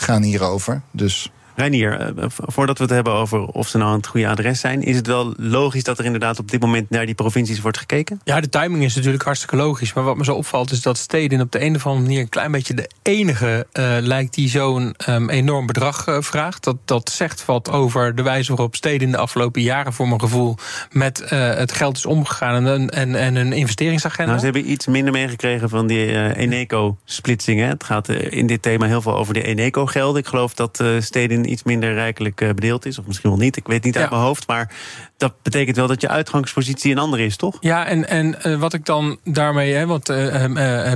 gaan 0.00 0.22
hierover. 0.22 0.82
Dus 0.90 1.30
Reinier, 1.56 1.98
eh, 1.98 2.24
voordat 2.28 2.78
we 2.78 2.84
het 2.84 2.92
hebben 2.92 3.12
over 3.12 3.40
of 3.40 3.68
ze 3.68 3.78
nou 3.78 3.90
aan 3.90 3.96
het 3.96 4.06
goede 4.06 4.28
adres 4.28 4.60
zijn, 4.60 4.82
is 4.82 4.96
het 4.96 5.06
wel 5.06 5.34
logisch 5.36 5.84
dat 5.84 5.98
er 5.98 6.04
inderdaad 6.04 6.38
op 6.38 6.50
dit 6.50 6.60
moment 6.60 6.90
naar 6.90 7.06
die 7.06 7.14
provincies 7.14 7.60
wordt 7.60 7.78
gekeken? 7.78 8.20
Ja, 8.24 8.40
de 8.40 8.48
timing 8.48 8.84
is 8.84 8.94
natuurlijk 8.94 9.24
hartstikke 9.24 9.56
logisch. 9.56 9.92
Maar 9.92 10.04
wat 10.04 10.16
me 10.16 10.24
zo 10.24 10.34
opvalt 10.34 10.70
is 10.70 10.82
dat 10.82 10.98
steden 10.98 11.40
op 11.40 11.52
de 11.52 11.62
een 11.62 11.74
of 11.74 11.86
andere 11.86 12.06
manier 12.06 12.20
een 12.20 12.28
klein 12.28 12.50
beetje 12.50 12.74
de 12.74 12.90
enige 13.02 13.66
uh, 13.72 13.96
lijkt 14.00 14.34
die 14.34 14.48
zo'n 14.48 14.94
um, 15.08 15.30
enorm 15.30 15.66
bedrag 15.66 16.08
uh, 16.08 16.16
vraagt. 16.20 16.64
Dat, 16.64 16.76
dat 16.84 17.10
zegt 17.10 17.44
wat 17.44 17.70
over 17.70 18.14
de 18.14 18.22
wijze 18.22 18.50
waarop 18.50 18.76
steden 18.76 19.06
in 19.06 19.12
de 19.12 19.18
afgelopen 19.18 19.62
jaren, 19.62 19.92
voor 19.92 20.08
mijn 20.08 20.20
gevoel, 20.20 20.56
met 20.90 21.20
uh, 21.20 21.28
het 21.54 21.72
geld 21.72 21.96
is 21.96 22.06
omgegaan 22.06 22.66
en, 22.66 22.88
en, 22.90 23.14
en 23.14 23.36
een 23.36 23.52
investeringsagenda. 23.52 24.26
Nou, 24.30 24.38
ze 24.38 24.44
hebben 24.44 24.70
iets 24.70 24.86
minder 24.86 25.12
meegekregen 25.12 25.68
van 25.68 25.86
die 25.86 26.34
Eneco-splitsingen. 26.34 27.68
Het 27.68 27.84
gaat 27.84 28.08
in 28.08 28.46
dit 28.46 28.62
thema 28.62 28.86
heel 28.86 29.02
veel 29.02 29.16
over 29.16 29.34
de 29.34 29.42
Eneco-gelden. 29.42 30.20
Ik 30.20 30.26
geloof 30.26 30.54
dat 30.54 30.84
steden 30.98 31.44
iets 31.50 31.62
minder 31.62 31.94
rijkelijk 31.94 32.40
eh, 32.40 32.48
bedeeld 32.48 32.86
is. 32.86 32.98
Of 32.98 33.06
misschien 33.06 33.30
wel 33.30 33.38
niet, 33.38 33.56
ik 33.56 33.66
weet 33.66 33.84
niet 33.84 33.96
uit 33.96 34.10
mijn 34.10 34.22
hoofd. 34.22 34.46
Maar 34.46 34.72
dat 35.16 35.42
betekent 35.42 35.76
wel 35.76 35.86
dat 35.86 36.00
je 36.00 36.08
uitgangspositie 36.08 36.92
een 36.92 36.98
andere 36.98 37.24
is, 37.24 37.36
toch? 37.36 37.56
Ja, 37.60 37.86
en, 37.86 38.08
en 38.08 38.36
uh, 38.46 38.58
wat 38.58 38.72
ik 38.72 38.84
dan 38.84 39.18
daarmee... 39.24 39.72
Hè, 39.72 39.86
want 39.86 40.10
uh, 40.10 40.44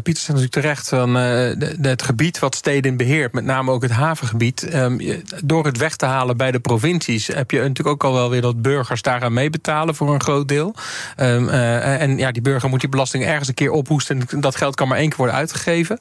Pieter 0.02 0.22
zegt 0.22 0.28
natuurlijk 0.28 0.52
terecht... 0.52 0.88
van 0.88 1.14
het 1.14 2.02
gebied 2.02 2.38
wat 2.38 2.54
steden 2.54 2.96
beheert, 2.96 3.32
met 3.32 3.44
name 3.44 3.70
ook 3.70 3.82
het 3.82 3.90
havengebied... 3.90 4.74
Um, 4.74 5.22
door 5.44 5.64
het 5.64 5.78
weg 5.78 5.96
te 5.96 6.06
halen 6.06 6.36
bij 6.36 6.50
de 6.50 6.60
provincies... 6.60 7.26
heb 7.26 7.50
je 7.50 7.58
natuurlijk 7.58 7.88
ook 7.88 8.04
al 8.04 8.12
wel 8.12 8.30
weer 8.30 8.40
dat 8.40 8.62
burgers 8.62 9.02
daaraan 9.02 9.32
meebetalen... 9.32 9.94
voor 9.94 10.14
een 10.14 10.22
groot 10.22 10.48
deel. 10.48 10.74
Um, 11.16 11.48
en 11.48 12.18
ja, 12.18 12.32
die 12.32 12.42
burger 12.42 12.68
moet 12.68 12.80
die 12.80 12.88
belasting 12.88 13.24
ergens 13.24 13.48
een 13.48 13.54
keer 13.54 13.70
ophoesten... 13.70 14.26
en 14.28 14.40
dat 14.40 14.56
geld 14.56 14.74
kan 14.74 14.88
maar 14.88 14.98
één 14.98 15.08
keer 15.08 15.18
worden 15.18 15.36
uitgegeven. 15.36 15.98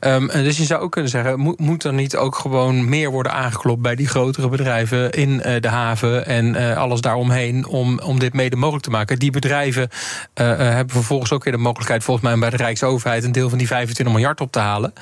Um, 0.00 0.26
dus 0.26 0.56
je 0.56 0.64
zou 0.64 0.82
ook 0.82 0.92
kunnen 0.92 1.10
zeggen... 1.10 1.40
moet, 1.40 1.60
moet 1.60 1.84
er 1.84 1.92
niet 1.92 2.16
ook 2.16 2.36
gewoon 2.36 2.88
meer 2.88 3.10
worden 3.10 3.32
aangeklopt 3.32 3.82
bij 3.84 3.94
die 3.94 4.08
grotere 4.08 4.48
bedrijven 4.48 5.10
in 5.10 5.36
de 5.60 5.68
haven 5.68 6.26
en 6.26 6.76
alles 6.76 7.00
daaromheen 7.00 7.66
om, 7.66 7.98
om 7.98 8.18
dit 8.18 8.32
mede 8.32 8.56
mogelijk 8.56 8.84
te 8.84 8.90
maken. 8.90 9.18
Die 9.18 9.30
bedrijven 9.30 9.88
hebben 10.34 10.94
vervolgens 10.94 11.32
ook 11.32 11.44
weer 11.44 11.52
de 11.52 11.58
mogelijkheid, 11.58 12.04
volgens 12.04 12.26
mij, 12.26 12.38
bij 12.38 12.50
de 12.50 12.56
Rijksoverheid 12.56 13.24
een 13.24 13.32
deel 13.32 13.48
van 13.48 13.58
die 13.58 13.66
25 13.66 14.14
miljard 14.14 14.40
op 14.40 14.52
te 14.52 14.58
halen. 14.58 14.92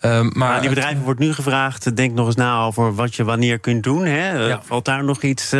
Ehm, 0.00 0.30
maar 0.32 0.60
die 0.60 0.68
bedrijven 0.68 1.02
wordt 1.02 1.20
nu 1.20 1.34
gevraagd, 1.34 1.96
denk 1.96 2.14
nog 2.14 2.26
eens 2.26 2.36
na 2.36 2.62
over 2.62 2.94
wat 2.94 3.14
je 3.14 3.24
wanneer 3.24 3.58
kunt 3.58 3.82
doen. 3.82 4.04
Hè? 4.04 4.56
Valt 4.62 4.84
daar 4.84 5.04
nog 5.04 5.22
iets 5.22 5.52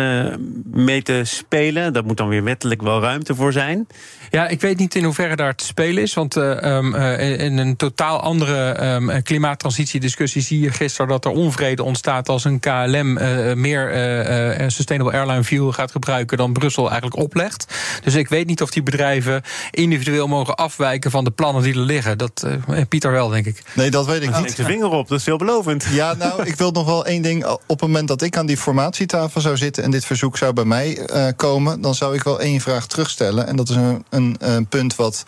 mee 0.72 1.02
te 1.02 1.20
spelen? 1.24 1.92
Dat 1.92 2.04
moet 2.04 2.16
dan 2.16 2.28
weer 2.28 2.44
wettelijk 2.44 2.82
wel 2.82 3.00
ruimte 3.00 3.34
voor 3.34 3.52
zijn. 3.52 3.86
Ja, 4.30 4.48
ik 4.48 4.60
weet 4.60 4.78
niet 4.78 4.94
in 4.94 5.04
hoeverre 5.04 5.36
daar 5.36 5.54
te 5.54 5.64
spelen 5.64 6.02
is. 6.02 6.14
Want 6.14 6.36
uh, 6.36 6.62
uh, 6.62 7.40
in 7.40 7.58
een 7.58 7.76
totaal 7.76 8.20
andere 8.20 8.84
um, 8.94 9.22
klimaattransitiediscussie 9.22 10.42
zie 10.42 10.60
je 10.60 10.70
gisteren 10.70 11.08
dat 11.08 11.24
er 11.24 11.30
onvrede 11.30 11.82
ontstaat 11.82 12.28
als 12.28 12.44
een 12.44 12.57
KLM 12.60 13.18
uh, 13.18 13.54
meer 13.54 14.64
sustainable 14.66 15.12
airline 15.12 15.44
fuel 15.44 15.72
gaat 15.72 15.90
gebruiken 15.90 16.36
dan 16.36 16.52
Brussel 16.52 16.90
eigenlijk 16.90 17.16
oplegt. 17.22 17.66
Dus 18.02 18.14
ik 18.14 18.28
weet 18.28 18.46
niet 18.46 18.62
of 18.62 18.70
die 18.70 18.82
bedrijven 18.82 19.42
individueel 19.70 20.26
mogen 20.26 20.54
afwijken 20.54 21.10
van 21.10 21.24
de 21.24 21.30
plannen 21.30 21.62
die 21.62 21.74
er 21.74 21.80
liggen. 21.80 22.18
Dat 22.18 22.46
Pieter 22.88 23.10
wel, 23.10 23.28
denk 23.28 23.46
ik. 23.46 23.62
Nee, 23.72 23.90
dat 23.90 24.06
weet 24.06 24.22
ik 24.22 24.30
nou, 24.30 24.44
niet. 24.44 24.56
de 24.56 24.64
vinger 24.64 24.90
op, 24.90 25.08
dat 25.08 25.18
is 25.18 25.24
veelbelovend. 25.24 25.86
Ja, 25.90 26.14
nou, 26.14 26.42
ik 26.42 26.56
wil 26.56 26.70
nog 26.70 26.86
wel 26.86 27.06
één 27.06 27.22
ding. 27.22 27.44
Op 27.44 27.60
het 27.66 27.80
moment 27.80 28.08
dat 28.08 28.22
ik 28.22 28.36
aan 28.36 28.46
die 28.46 28.56
formatietafel 28.56 29.40
zou 29.40 29.56
zitten 29.56 29.84
en 29.84 29.90
dit 29.90 30.04
verzoek 30.04 30.36
zou 30.36 30.52
bij 30.52 30.64
mij 30.64 31.08
komen, 31.36 31.80
dan 31.80 31.94
zou 31.94 32.14
ik 32.14 32.22
wel 32.22 32.40
één 32.40 32.60
vraag 32.60 32.86
terugstellen. 32.86 33.46
En 33.46 33.56
dat 33.56 33.68
is 33.68 33.76
een 33.76 34.04
een, 34.10 34.66
punt 34.68 34.96
wat 34.96 35.24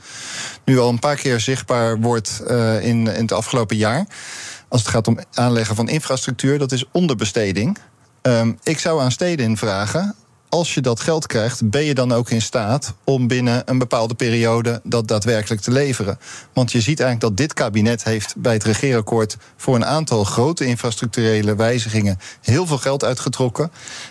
nu 0.65 0.79
al 0.79 0.89
een 0.89 0.99
paar 0.99 1.17
keer 1.17 1.41
zichtbaar 1.41 2.01
wordt 2.01 2.43
uh, 2.51 2.85
in, 2.85 3.07
in 3.07 3.23
het 3.23 3.33
afgelopen 3.33 3.77
jaar. 3.77 4.07
Als 4.71 4.81
het 4.81 4.91
gaat 4.91 5.09
om 5.09 5.19
aanleggen 5.35 5.77
van 5.77 5.89
infrastructuur, 5.89 6.59
dat 6.59 6.73
is 6.73 6.85
onderbesteding. 6.93 7.79
Um, 8.23 8.59
ik 8.63 8.79
zou 8.79 9.01
aan 9.01 9.13
steden 9.13 9.57
vragen 9.57 10.15
als 10.51 10.75
je 10.75 10.81
dat 10.81 11.01
geld 11.01 11.27
krijgt, 11.27 11.71
ben 11.71 11.85
je 11.85 11.95
dan 11.95 12.13
ook 12.13 12.31
in 12.31 12.43
staat 12.43 12.95
om 13.05 13.27
binnen 13.27 13.63
een 13.65 13.79
bepaalde 13.79 14.15
periode 14.15 14.81
dat 14.85 15.09
daadwerkelijk 15.09 15.63
te 15.63 15.71
leveren? 15.71 16.19
Want 16.53 16.73
je 16.73 16.81
ziet 16.81 17.01
eigenlijk 17.01 17.21
dat 17.21 17.37
dit 17.37 17.55
kabinet 17.55 18.05
heeft 18.05 18.35
bij 18.37 18.53
het 18.53 18.65
regeerakkoord 18.65 19.37
voor 19.57 19.75
een 19.75 19.85
aantal 19.85 20.25
grote 20.25 20.65
infrastructurele 20.65 21.55
wijzigingen 21.55 22.19
heel 22.41 22.67
veel 22.67 22.79
geld 22.79 23.05
uitgetrokken. 23.05 23.71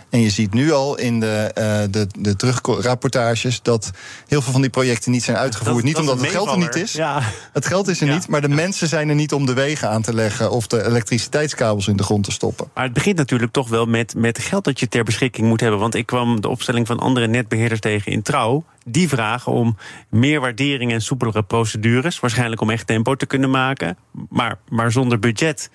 En 0.10 0.19
je 0.19 0.29
ziet 0.29 0.53
nu 0.53 0.72
al 0.72 0.98
in 0.98 1.19
de, 1.19 1.51
uh, 1.58 1.91
de, 1.91 2.08
de 2.19 2.36
terugrapportages 2.36 3.62
dat 3.62 3.91
heel 4.27 4.41
veel 4.41 4.51
van 4.51 4.62
die 4.62 4.69
projecten 4.69 5.12
niet 5.12 5.24
zijn 5.24 5.38
uitgevoerd. 5.38 5.84
niet 5.84 5.98
omdat 5.98 6.22
het 6.22 6.29
geld 6.29 6.50
er 6.50 6.58
niet 6.58 6.75
is. 6.75 6.91
Ja. 6.91 7.22
Het 7.53 7.65
geld 7.65 7.88
is 7.88 8.01
er 8.01 8.08
niet, 8.08 8.27
maar 8.27 8.41
de 8.41 8.50
mensen 8.50 8.88
zijn 8.88 9.10
er 9.10 9.15
niet 9.15 9.34
om 9.34 9.46
de 9.46 9.53
wegen 9.53 9.89
aan 9.89 10.01
te 10.01 10.13
leggen 10.13 10.51
of 10.51 10.67
de 10.67 10.86
elektriciteitskabels 10.86 11.88
in 11.88 11.98
de 11.98 12.03
grond 12.03 12.24
te 12.24 12.31
stoppen. 12.31 12.67
Maar 12.74 12.84
het 12.84 12.93
begint 12.93 13.17
natuurlijk 13.17 13.51
toch 13.51 13.69
wel 13.69 13.86
met, 13.86 14.15
met 14.15 14.39
geld 14.39 14.63
dat 14.63 14.79
je 14.79 14.88
ter 14.88 15.03
beschikking 15.03 15.48
moet 15.48 15.60
hebben. 15.60 15.79
Want 15.79 15.96
ik 15.96 16.05
kwam 16.05 16.28
de 16.36 16.48
opstelling 16.48 16.88
van 16.88 17.00
andere 17.00 17.27
netbeheerders 17.27 17.79
tegen 17.79 18.12
in 18.12 18.21
trouw. 18.21 18.63
Die 18.86 19.09
vragen 19.09 19.51
om 19.51 19.77
meer 20.09 20.39
waardering 20.39 20.91
en 20.91 21.01
soepelere 21.01 21.43
procedures. 21.43 22.19
Waarschijnlijk 22.19 22.62
om 22.62 22.69
echt 22.69 22.88
tempo 22.88 23.15
te 23.15 23.25
kunnen 23.25 23.50
maken. 23.50 23.98
Maar, 24.29 24.59
maar 24.69 24.91
zonder 24.91 25.19
budget. 25.19 25.69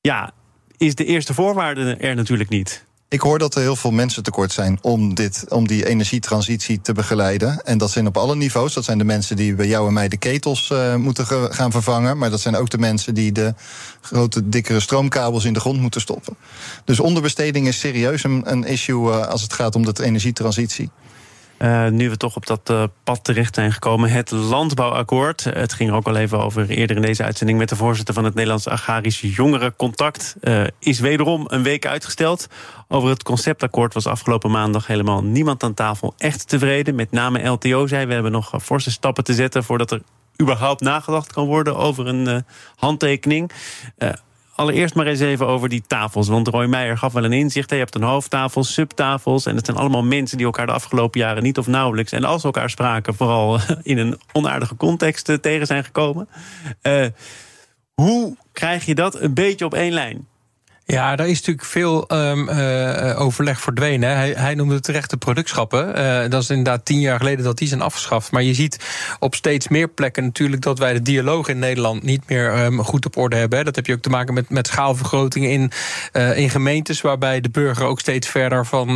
Ja, 0.00 0.32
is 0.76 0.94
de 0.94 1.04
eerste 1.04 1.34
voorwaarde 1.34 1.94
er 1.94 2.14
natuurlijk 2.14 2.48
niet. 2.48 2.86
Ik 3.10 3.20
hoor 3.20 3.38
dat 3.38 3.54
er 3.54 3.60
heel 3.60 3.76
veel 3.76 3.90
mensen 3.90 4.22
tekort 4.22 4.52
zijn 4.52 4.78
om, 4.82 5.14
dit, 5.14 5.44
om 5.48 5.66
die 5.66 5.86
energietransitie 5.86 6.80
te 6.80 6.92
begeleiden. 6.92 7.64
En 7.64 7.78
dat 7.78 7.90
zijn 7.90 8.06
op 8.06 8.16
alle 8.16 8.36
niveaus. 8.36 8.74
Dat 8.74 8.84
zijn 8.84 8.98
de 8.98 9.04
mensen 9.04 9.36
die 9.36 9.54
bij 9.54 9.66
jou 9.66 9.86
en 9.86 9.92
mij 9.92 10.08
de 10.08 10.16
ketels 10.16 10.70
uh, 10.70 10.94
moeten 10.94 11.26
gaan 11.52 11.70
vervangen. 11.70 12.18
Maar 12.18 12.30
dat 12.30 12.40
zijn 12.40 12.56
ook 12.56 12.70
de 12.70 12.78
mensen 12.78 13.14
die 13.14 13.32
de 13.32 13.54
grote, 14.00 14.48
dikkere 14.48 14.80
stroomkabels 14.80 15.44
in 15.44 15.52
de 15.52 15.60
grond 15.60 15.80
moeten 15.80 16.00
stoppen. 16.00 16.36
Dus 16.84 17.00
onderbesteding 17.00 17.66
is 17.66 17.78
serieus 17.78 18.24
een, 18.24 18.42
een 18.44 18.64
issue 18.64 19.08
uh, 19.08 19.26
als 19.26 19.42
het 19.42 19.52
gaat 19.52 19.74
om 19.74 19.84
de 19.84 20.04
energietransitie. 20.04 20.90
Uh, 21.58 21.88
nu 21.88 22.10
we 22.10 22.16
toch 22.16 22.36
op 22.36 22.46
dat 22.46 22.70
uh, 22.70 22.82
pad 23.04 23.24
terecht 23.24 23.54
zijn 23.54 23.72
gekomen, 23.72 24.10
het 24.10 24.30
landbouwakkoord. 24.30 25.44
Het 25.44 25.72
ging 25.72 25.90
er 25.90 25.96
ook 25.96 26.06
al 26.06 26.16
even 26.16 26.42
over 26.42 26.68
eerder 26.68 26.96
in 26.96 27.02
deze 27.02 27.24
uitzending 27.24 27.58
met 27.58 27.68
de 27.68 27.76
voorzitter 27.76 28.14
van 28.14 28.24
het 28.24 28.34
Nederlands 28.34 28.68
Agrarisch 28.68 29.20
Jongerencontact. 29.20 30.36
Uh, 30.40 30.64
is 30.78 31.00
wederom 31.00 31.44
een 31.48 31.62
week 31.62 31.86
uitgesteld. 31.86 32.46
Over 32.88 33.08
het 33.08 33.22
conceptakkoord 33.22 33.94
was 33.94 34.06
afgelopen 34.06 34.50
maandag 34.50 34.86
helemaal 34.86 35.24
niemand 35.24 35.62
aan 35.62 35.74
tafel 35.74 36.14
echt 36.18 36.48
tevreden. 36.48 36.94
Met 36.94 37.10
name 37.10 37.48
LTO 37.48 37.86
zei: 37.86 38.06
we 38.06 38.12
hebben 38.12 38.32
nog 38.32 38.54
forse 38.62 38.90
stappen 38.90 39.24
te 39.24 39.34
zetten 39.34 39.64
voordat 39.64 39.90
er 39.90 40.02
überhaupt 40.42 40.80
nagedacht 40.80 41.32
kan 41.32 41.46
worden 41.46 41.76
over 41.76 42.06
een 42.06 42.44
handtekening. 42.76 43.50
Allereerst 44.58 44.94
maar 44.94 45.06
eens 45.06 45.20
even 45.20 45.46
over 45.46 45.68
die 45.68 45.82
tafels. 45.86 46.28
Want 46.28 46.48
Roy 46.48 46.66
Meijer 46.66 46.98
gaf 46.98 47.12
wel 47.12 47.24
een 47.24 47.32
inzicht. 47.32 47.70
Je 47.70 47.76
hebt 47.76 47.94
een 47.94 48.02
hoofdtafel, 48.02 48.64
subtafels. 48.64 49.46
En 49.46 49.56
het 49.56 49.64
zijn 49.64 49.76
allemaal 49.76 50.02
mensen 50.02 50.36
die 50.36 50.46
elkaar 50.46 50.66
de 50.66 50.72
afgelopen 50.72 51.20
jaren 51.20 51.42
niet 51.42 51.58
of 51.58 51.66
nauwelijks. 51.66 52.12
en 52.12 52.24
als 52.24 52.40
ze 52.40 52.46
elkaar 52.46 52.70
spraken, 52.70 53.14
vooral 53.14 53.58
in 53.82 53.98
een 53.98 54.20
onaardige 54.32 54.76
context 54.76 55.28
eh, 55.28 55.36
tegen 55.36 55.66
zijn 55.66 55.84
gekomen. 55.84 56.28
Uh, 56.82 57.06
hoe 57.94 58.36
krijg 58.52 58.84
je 58.84 58.94
dat 58.94 59.20
een 59.20 59.34
beetje 59.34 59.64
op 59.64 59.74
één 59.74 59.92
lijn? 59.92 60.26
Ja, 60.92 61.16
daar 61.16 61.28
is 61.28 61.38
natuurlijk 61.38 61.66
veel 61.66 62.04
um, 62.12 62.48
uh, 62.48 63.20
overleg 63.20 63.60
verdwenen. 63.60 64.16
Hij, 64.16 64.32
hij 64.36 64.54
noemde 64.54 64.80
terecht 64.80 65.10
de 65.10 65.16
productschappen. 65.16 65.98
Uh, 65.98 66.30
dat 66.30 66.42
is 66.42 66.50
inderdaad 66.50 66.84
tien 66.84 67.00
jaar 67.00 67.18
geleden 67.18 67.44
dat 67.44 67.58
die 67.58 67.68
zijn 67.68 67.80
afgeschaft. 67.80 68.30
Maar 68.30 68.42
je 68.42 68.54
ziet 68.54 68.78
op 69.18 69.34
steeds 69.34 69.68
meer 69.68 69.88
plekken 69.88 70.24
natuurlijk 70.24 70.62
dat 70.62 70.78
wij 70.78 70.92
de 70.92 71.02
dialoog 71.02 71.48
in 71.48 71.58
Nederland 71.58 72.02
niet 72.02 72.28
meer 72.28 72.64
um, 72.64 72.84
goed 72.84 73.06
op 73.06 73.16
orde 73.16 73.36
hebben. 73.36 73.64
Dat 73.64 73.76
heb 73.76 73.86
je 73.86 73.92
ook 73.92 74.00
te 74.00 74.08
maken 74.08 74.34
met, 74.34 74.50
met 74.50 74.66
schaalvergrotingen 74.66 75.50
in, 75.50 75.70
uh, 76.12 76.38
in 76.38 76.50
gemeentes, 76.50 77.00
waarbij 77.00 77.40
de 77.40 77.50
burger 77.50 77.86
ook 77.86 78.00
steeds 78.00 78.28
verder 78.28 78.66
van, 78.66 78.94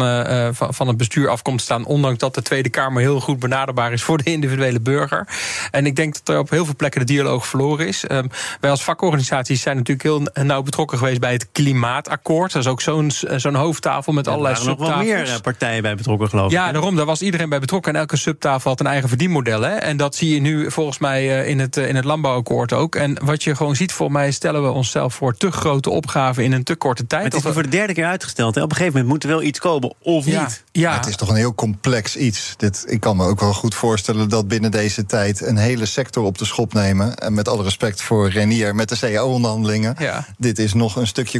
van, 0.54 0.74
van 0.74 0.88
het 0.88 0.96
bestuur 0.96 1.28
af 1.28 1.42
komt 1.42 1.60
staan. 1.60 1.84
Ondanks 1.84 2.18
dat 2.18 2.34
de 2.34 2.42
Tweede 2.42 2.68
Kamer 2.68 3.02
heel 3.02 3.20
goed 3.20 3.38
benaderbaar 3.38 3.92
is 3.92 4.02
voor 4.02 4.18
de 4.18 4.30
individuele 4.30 4.80
burger. 4.80 5.28
En 5.70 5.86
ik 5.86 5.96
denk 5.96 6.14
dat 6.14 6.34
er 6.34 6.40
op 6.40 6.50
heel 6.50 6.64
veel 6.64 6.76
plekken 6.76 7.00
de 7.00 7.06
dialoog 7.06 7.46
verloren 7.46 7.86
is. 7.86 8.04
Um, 8.10 8.30
wij 8.60 8.70
als 8.70 8.84
vakorganisaties 8.84 9.62
zijn 9.62 9.76
natuurlijk 9.76 10.06
heel 10.06 10.44
nauw 10.44 10.62
betrokken 10.62 10.98
geweest 10.98 11.20
bij 11.20 11.32
het 11.32 11.48
klimaat 11.52 11.80
klimaatakkoord. 11.82 12.52
Dat 12.52 12.62
is 12.62 12.68
ook 12.68 12.80
zo'n 12.80 13.10
zo'n 13.36 13.54
hoofdtafel 13.54 14.12
met 14.12 14.28
allerlei 14.28 14.54
subtafels. 14.54 14.88
Er 14.88 14.96
nog 14.96 15.04
wel 15.04 15.26
meer 15.26 15.40
partijen 15.40 15.82
bij 15.82 15.96
betrokken, 15.96 16.28
geloof 16.28 16.46
ik. 16.46 16.52
Ja, 16.52 16.72
daarom. 16.72 16.96
Daar 16.96 17.06
was 17.06 17.22
iedereen 17.22 17.48
bij 17.48 17.58
betrokken. 17.58 17.92
En 17.92 18.00
elke 18.00 18.16
subtafel 18.16 18.70
had 18.70 18.80
een 18.80 18.86
eigen 18.86 19.08
verdienmodel. 19.08 19.60
Hè? 19.60 19.74
En 19.74 19.96
dat 19.96 20.14
zie 20.14 20.34
je 20.34 20.40
nu 20.40 20.70
volgens 20.70 20.98
mij 20.98 21.40
eh, 21.40 21.48
in 21.48 21.58
het, 21.58 21.76
eh, 21.76 21.88
in 21.88 21.96
het 21.96 22.04
landbouwakkoord 22.04 22.72
ook. 22.72 22.94
En 22.94 23.18
wat 23.24 23.42
je 23.42 23.56
gewoon 23.56 23.76
ziet, 23.76 23.92
volgens 23.92 24.18
mij 24.18 24.30
stellen 24.30 24.62
we 24.62 24.70
onszelf 24.70 25.14
voor 25.14 25.36
te 25.36 25.50
grote 25.50 25.90
opgaven 25.90 26.44
in 26.44 26.52
een 26.52 26.64
te 26.64 26.76
korte 26.76 27.06
tijd. 27.06 27.22
Maar 27.22 27.32
het 27.32 27.44
is 27.44 27.52
voor 27.52 27.62
de 27.62 27.68
derde 27.68 27.92
keer 27.92 28.04
uitgesteld. 28.04 28.54
Hè? 28.54 28.62
Op 28.62 28.70
een 28.70 28.76
gegeven 28.76 28.98
moment 28.98 29.12
moet 29.12 29.22
er 29.22 29.28
wel 29.28 29.42
iets 29.42 29.58
komen, 29.58 29.94
of 29.98 30.24
niet. 30.24 30.64
Ja. 30.72 30.94
het 30.94 31.06
is 31.06 31.16
toch 31.16 31.28
een 31.28 31.34
heel 31.34 31.54
complex 31.54 32.16
iets. 32.16 32.54
Dit, 32.56 32.84
ik 32.88 33.00
kan 33.00 33.16
me 33.16 33.26
ook 33.26 33.40
wel 33.40 33.54
goed 33.54 33.74
voorstellen 33.74 34.28
dat 34.28 34.48
binnen 34.48 34.70
deze 34.70 35.06
tijd 35.06 35.40
een 35.40 35.56
hele 35.56 35.86
sector 35.86 36.24
op 36.24 36.38
de 36.38 36.44
schop 36.44 36.72
nemen. 36.72 37.16
En 37.16 37.34
met 37.34 37.48
alle 37.48 37.62
respect 37.62 38.02
voor 38.02 38.30
Renier 38.30 38.74
met 38.74 38.88
de 38.88 38.98
CAO-onderhandelingen. 38.98 39.94
Ja. 39.98 40.26
Dit 40.38 40.58
is 40.58 40.72
nog 40.72 40.96
een 40.96 41.06
stukje 41.06 41.38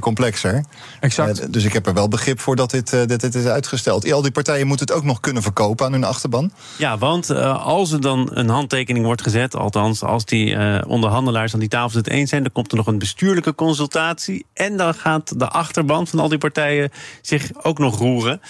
Exact. 1.01 1.41
Uh, 1.41 1.47
dus 1.51 1.65
ik 1.65 1.73
heb 1.73 1.87
er 1.87 1.95
wel 1.95 2.09
begrip 2.09 2.41
voor 2.41 2.57
dat 2.57 2.71
dit, 2.71 2.93
uh, 2.93 3.01
dat 3.07 3.21
dit 3.21 3.35
is 3.35 3.45
uitgesteld. 3.45 4.13
Al 4.13 4.23
die 4.23 4.31
partijen 4.31 4.67
moeten 4.67 4.87
het 4.87 4.97
ook 4.97 5.05
nog 5.05 5.21
kunnen 5.21 5.43
verkopen 5.43 5.87
aan 5.87 5.93
hun 5.93 6.05
achterban. 6.05 6.53
Ja, 6.79 6.99
want 6.99 7.31
uh, 7.31 7.67
als 7.67 7.93
er 7.93 8.01
dan 8.01 8.29
een 8.33 8.49
handtekening 8.49 9.05
wordt 9.05 9.23
gezet, 9.23 9.57
althans 9.57 10.03
als 10.03 10.25
die 10.25 10.57
onderhandelaars 10.87 11.55
aan 11.55 11.61
die 11.61 11.69
tafel 11.69 11.99
het 11.99 12.09
eens 12.09 12.31
zijn, 12.31 12.43
dan 12.43 12.53
komt 12.53 12.71
er 12.71 12.77
nog 12.77 12.87
een 12.87 12.99
bestuurlijke 12.99 13.55
consultatie. 13.55 14.47
En 14.55 14.77
dan 14.77 14.95
gaat 14.95 15.39
de 15.39 15.49
achterban 15.49 16.07
van 16.07 16.19
al 16.19 16.29
die 16.29 16.39
partijen 16.39 16.91
zich 17.23 17.51
ook 17.63 17.79
nog 17.79 17.99
roeren. 17.99 18.41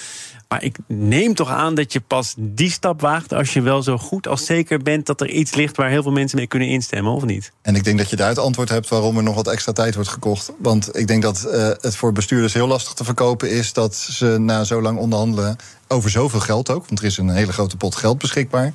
Maar 0.52 0.62
ik 0.62 0.76
neem 0.86 1.34
toch 1.34 1.50
aan 1.50 1.74
dat 1.74 1.92
je 1.92 2.00
pas 2.00 2.34
die 2.38 2.70
stap 2.70 3.00
waagt 3.00 3.32
als 3.32 3.52
je 3.52 3.60
wel 3.60 3.82
zo 3.82 3.98
goed 3.98 4.28
als 4.28 4.44
zeker 4.44 4.78
bent 4.78 5.06
dat 5.06 5.20
er 5.20 5.28
iets 5.30 5.54
ligt 5.54 5.76
waar 5.76 5.88
heel 5.88 6.02
veel 6.02 6.12
mensen 6.12 6.38
mee 6.38 6.46
kunnen 6.46 6.68
instemmen, 6.68 7.12
of 7.12 7.24
niet? 7.24 7.52
En 7.62 7.76
ik 7.76 7.84
denk 7.84 7.98
dat 7.98 8.10
je 8.10 8.16
daar 8.16 8.28
het 8.28 8.38
antwoord 8.38 8.68
hebt 8.68 8.88
waarom 8.88 9.16
er 9.16 9.22
nog 9.22 9.34
wat 9.34 9.48
extra 9.48 9.72
tijd 9.72 9.94
wordt 9.94 10.10
gekocht. 10.10 10.52
Want 10.58 10.96
ik 10.96 11.06
denk 11.06 11.22
dat 11.22 11.46
uh, 11.46 11.70
het 11.80 11.96
voor 11.96 12.12
bestuurders 12.12 12.52
heel 12.52 12.66
lastig 12.66 12.92
te 12.92 13.04
verkopen 13.04 13.50
is 13.50 13.72
dat 13.72 13.96
ze 13.96 14.36
na 14.38 14.64
zo 14.64 14.82
lang 14.82 14.98
onderhandelen 14.98 15.56
over 15.88 16.10
zoveel 16.10 16.40
geld 16.40 16.70
ook, 16.70 16.86
want 16.86 17.00
er 17.00 17.06
is 17.06 17.18
een 17.18 17.30
hele 17.30 17.52
grote 17.52 17.76
pot 17.76 17.94
geld 17.94 18.18
beschikbaar 18.18 18.72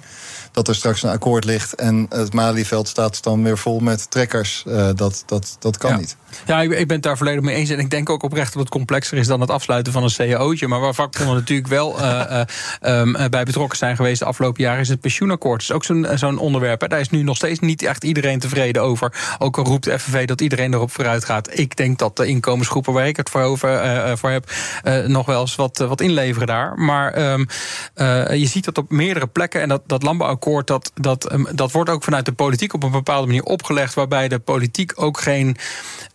dat 0.57 0.67
er 0.67 0.75
straks 0.75 1.03
een 1.03 1.09
akkoord 1.09 1.43
ligt 1.43 1.75
en 1.75 2.05
het 2.09 2.33
Malieveld 2.33 2.87
staat 2.87 3.23
dan 3.23 3.43
weer 3.43 3.57
vol 3.57 3.79
met 3.79 4.11
trekkers. 4.11 4.63
Uh, 4.67 4.89
dat, 4.95 5.23
dat, 5.25 5.55
dat 5.59 5.77
kan 5.77 5.97
niet. 5.97 6.17
Ja, 6.45 6.61
ik, 6.61 6.71
ik, 6.71 6.87
ben 6.87 6.95
het 6.95 7.03
daar 7.03 7.17
volledig 7.17 7.41
mee 7.41 7.55
eens. 7.55 7.69
En 7.69 7.79
ik 7.79 7.89
denk 7.89 8.09
ook 8.09 8.23
oprecht 8.23 8.53
dat 8.53 8.61
het 8.61 8.71
complexer 8.71 9.17
is 9.17 9.27
dan 9.27 9.41
het 9.41 9.51
afsluiten 9.51 9.93
van 9.93 10.03
een 10.03 10.11
cao'tje. 10.15 10.67
Maar 10.67 10.79
waar 10.79 10.93
vakbonden 10.93 11.35
natuurlijk 11.41 11.67
wel 11.67 11.99
uh, 11.99 12.41
um, 12.81 13.11
bij 13.29 13.43
betrokken 13.43 13.77
zijn 13.77 13.95
geweest 13.95 14.19
de 14.19 14.25
afgelopen 14.25 14.63
jaren, 14.63 14.79
is 14.79 14.89
het 14.89 15.01
pensioenakkoord. 15.01 15.59
Dat 15.59 15.69
is 15.69 15.75
ook 15.75 15.83
zo'n 15.83 16.17
zo'n 16.17 16.37
onderwerp. 16.37 16.81
Hè. 16.81 16.87
Daar 16.87 16.99
is 16.99 17.09
nu 17.09 17.23
nog 17.23 17.35
steeds 17.35 17.59
niet 17.59 17.83
echt 17.83 18.03
iedereen 18.03 18.39
tevreden 18.39 18.81
over. 18.81 19.13
Ook 19.39 19.57
al 19.57 19.63
roept 19.63 19.83
de 19.83 19.99
FNV 19.99 20.25
dat 20.27 20.41
iedereen 20.41 20.73
erop 20.73 20.91
vooruit 20.91 21.25
gaat. 21.25 21.59
Ik 21.59 21.75
denk 21.75 21.99
dat 21.99 22.15
de 22.15 22.25
inkomensgroepen 22.25 22.93
waar 22.93 23.07
ik 23.07 23.17
het 23.17 23.29
voor, 23.29 23.41
over, 23.41 24.17
voor 24.17 24.29
heb, 24.29 24.51
nog 25.07 25.25
wel 25.25 25.41
eens 25.41 25.55
wat, 25.55 25.77
wat 25.77 26.01
inleveren 26.01 26.47
daar. 26.47 26.77
Maar 26.77 27.31
um, 27.31 27.47
je 28.39 28.47
ziet 28.47 28.65
dat 28.65 28.77
op 28.77 28.91
meerdere 28.91 29.27
plekken. 29.27 29.61
En 29.61 29.69
dat, 29.69 29.81
dat 29.85 30.03
landbouwakkoord 30.03 30.46
dat, 30.47 30.91
dat, 30.95 31.29
ehm, 31.29 31.43
dat 31.55 31.71
wordt 31.71 31.89
ook 31.89 32.03
vanuit 32.03 32.25
de 32.25 32.31
politiek 32.31 32.73
op 32.73 32.83
een 32.83 32.91
bepaalde 32.91 33.27
manier 33.27 33.43
opgelegd, 33.43 33.93
waarbij 33.93 34.27
de 34.27 34.39
politiek 34.39 34.91
ook 34.95 35.19
geen 35.19 35.57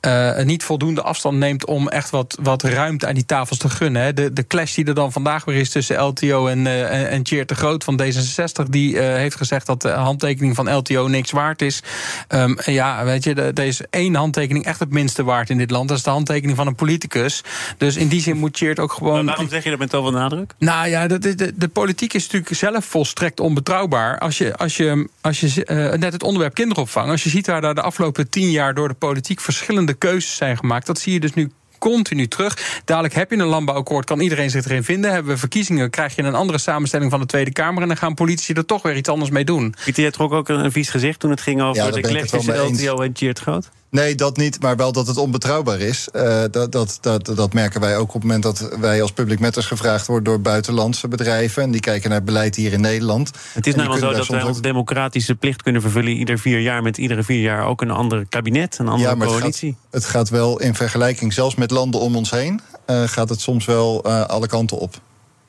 uh, 0.07 0.39
niet 0.39 0.65
voldoende 0.65 1.03
afstand 1.03 1.39
neemt 1.39 1.67
om 1.67 1.89
echt 1.89 2.11
wat, 2.11 2.39
wat 2.43 2.63
ruimte 2.63 3.07
aan 3.07 3.15
die 3.15 3.27
tafels 3.27 3.59
te 3.59 3.69
gunnen. 3.69 4.03
Hè. 4.03 4.13
De, 4.13 4.33
de 4.33 4.47
clash 4.47 4.75
die 4.75 4.85
er 4.85 4.95
dan 4.95 5.13
vandaag 5.13 5.45
weer 5.45 5.57
is 5.57 5.71
tussen 5.71 6.03
LTO 6.03 6.47
en, 6.47 6.59
uh, 6.59 7.13
en 7.13 7.23
Tjeerd 7.23 7.49
de 7.49 7.55
Groot 7.55 7.85
van 7.85 8.03
D66, 8.03 8.69
die 8.69 8.95
uh, 8.95 9.01
heeft 9.01 9.37
gezegd 9.37 9.67
dat 9.67 9.83
de 9.83 9.89
handtekening 9.89 10.55
van 10.55 10.75
LTO 10.75 11.07
niks 11.07 11.31
waard 11.31 11.63
is. 11.63 11.83
Um, 12.29 12.57
ja, 12.65 13.05
weet 13.05 13.25
je, 13.25 13.35
er 13.35 13.59
is 13.59 13.81
één 13.91 14.15
handtekening 14.15 14.65
echt 14.65 14.79
het 14.79 14.91
minste 14.91 15.25
waard 15.25 15.51
in 15.51 15.59
dit 15.59 15.71
land. 15.71 15.89
Dat 15.89 15.97
is 15.97 16.05
de 16.05 16.11
handtekening 16.11 16.57
van 16.57 16.67
een 16.67 16.75
politicus. 16.75 17.43
Dus 17.77 17.97
in 17.97 18.09
die 18.09 18.21
zin 18.21 18.37
moet 18.37 18.53
Tjeerd 18.53 18.79
ook 18.79 18.93
gewoon. 18.93 19.15
Maar 19.15 19.25
waarom 19.25 19.49
zeg 19.49 19.65
je 19.65 19.71
dat 19.71 19.79
met 19.79 19.91
zoveel 19.91 20.11
nadruk? 20.11 20.55
Nou 20.59 20.89
ja, 20.89 21.07
de, 21.07 21.19
de, 21.35 21.53
de 21.57 21.69
politiek 21.69 22.15
is 22.15 22.23
natuurlijk 22.23 22.55
zelf 22.55 22.85
volstrekt 22.85 23.41
onbetrouwbaar. 23.41 24.12
Als 24.19 24.39
je, 24.39 24.57
als 24.57 24.77
je, 24.77 25.09
als 25.21 25.41
je 25.41 25.95
net 25.99 26.13
het 26.13 26.23
onderwerp 26.23 26.55
kinderopvang, 26.55 27.11
als 27.11 27.23
je 27.23 27.31
ziet 27.31 27.47
waar 27.47 27.61
daar 27.61 27.75
de 27.75 27.83
afgelopen 27.83 28.29
tien 28.29 28.51
jaar 28.51 28.75
door 28.75 28.89
de 28.89 28.95
politiek 28.95 29.41
verschillende 29.41 29.95
keuzes 29.95 30.37
zijn 30.37 30.57
gemaakt. 30.57 30.87
Dat 30.87 30.99
zie 30.99 31.13
je 31.13 31.21
dus 31.21 31.35
nu 31.35 31.51
continu 31.79 32.29
terug. 32.29 32.81
Dadelijk 32.85 33.15
heb 33.15 33.31
je 33.31 33.37
een 33.37 33.47
landbouwakkoord, 33.47 34.05
kan 34.05 34.21
iedereen 34.21 34.51
zich 34.51 34.65
erin 34.65 34.85
vinden. 34.85 35.13
Hebben 35.13 35.33
we 35.33 35.39
verkiezingen, 35.39 35.91
krijg 35.91 36.15
je 36.15 36.23
een 36.23 36.35
andere 36.35 36.59
samenstelling 36.59 37.11
van 37.11 37.21
de 37.21 37.27
Tweede 37.27 37.53
Kamer... 37.53 37.83
en 37.83 37.89
dan 37.89 37.97
gaan 37.97 38.15
politici 38.15 38.53
er 38.53 38.67
toch 38.67 38.83
weer 38.83 38.97
iets 38.97 39.09
anders 39.09 39.31
mee 39.31 39.45
doen. 39.45 39.75
Pieter, 39.85 40.03
jij 40.03 40.13
trok 40.13 40.33
ook 40.33 40.49
een 40.49 40.73
vies 40.73 40.89
gezicht 40.89 41.21
toen 41.21 41.31
het 41.31 41.41
ging 41.41 41.63
over 41.63 41.93
de 41.93 42.01
clash 42.01 42.31
tussen 42.31 42.59
LTO 42.59 43.03
en 43.03 43.11
Geert 43.15 43.39
Groot? 43.39 43.71
Nee, 43.93 44.15
dat 44.15 44.37
niet, 44.37 44.61
maar 44.63 44.77
wel 44.77 44.93
dat 44.93 45.07
het 45.07 45.17
onbetrouwbaar 45.17 45.81
is. 45.81 46.09
Uh, 46.13 46.43
dat, 46.51 46.73
dat, 46.73 46.99
dat, 47.01 47.27
dat 47.27 47.53
merken 47.53 47.81
wij 47.81 47.97
ook 47.97 48.09
op 48.09 48.13
het 48.13 48.23
moment 48.23 48.43
dat 48.43 48.69
wij 48.81 49.03
als 49.03 49.13
public 49.13 49.41
matters 49.41 49.67
gevraagd 49.67 50.07
worden 50.07 50.25
door 50.25 50.41
buitenlandse 50.41 51.09
bedrijven. 51.09 51.63
En 51.63 51.71
die 51.71 51.81
kijken 51.81 52.11
naar 52.11 52.23
beleid 52.23 52.57
hier 52.57 52.73
in 52.73 52.81
Nederland. 52.81 53.31
Het 53.53 53.67
is 53.67 53.75
namelijk 53.75 54.03
zo 54.03 54.13
dat 54.13 54.27
wij 54.27 54.43
onze 54.43 54.61
democratische 54.61 55.35
plicht 55.35 55.63
kunnen 55.63 55.83
vervullen 55.83 56.13
ieder 56.13 56.39
vier 56.39 56.61
jaar 56.61 56.83
met 56.83 56.99
iedere 56.99 57.23
vier 57.23 57.41
jaar 57.41 57.67
ook 57.67 57.81
een 57.81 57.91
ander 57.91 58.27
kabinet, 58.29 58.79
een 58.79 58.89
andere 58.89 59.11
ja, 59.11 59.15
maar 59.15 59.27
coalitie. 59.27 59.69
Het 59.69 59.77
gaat, 59.79 60.03
het 60.03 60.05
gaat, 60.05 60.29
wel 60.29 60.61
in 60.61 60.75
vergelijking, 60.75 61.33
zelfs 61.33 61.55
met 61.55 61.71
landen 61.71 62.01
om 62.01 62.17
ons 62.17 62.31
heen, 62.31 62.61
uh, 62.87 63.03
gaat 63.03 63.29
het 63.29 63.41
soms 63.41 63.65
wel 63.65 64.07
uh, 64.07 64.25
alle 64.25 64.47
kanten 64.47 64.79
op. 64.79 64.95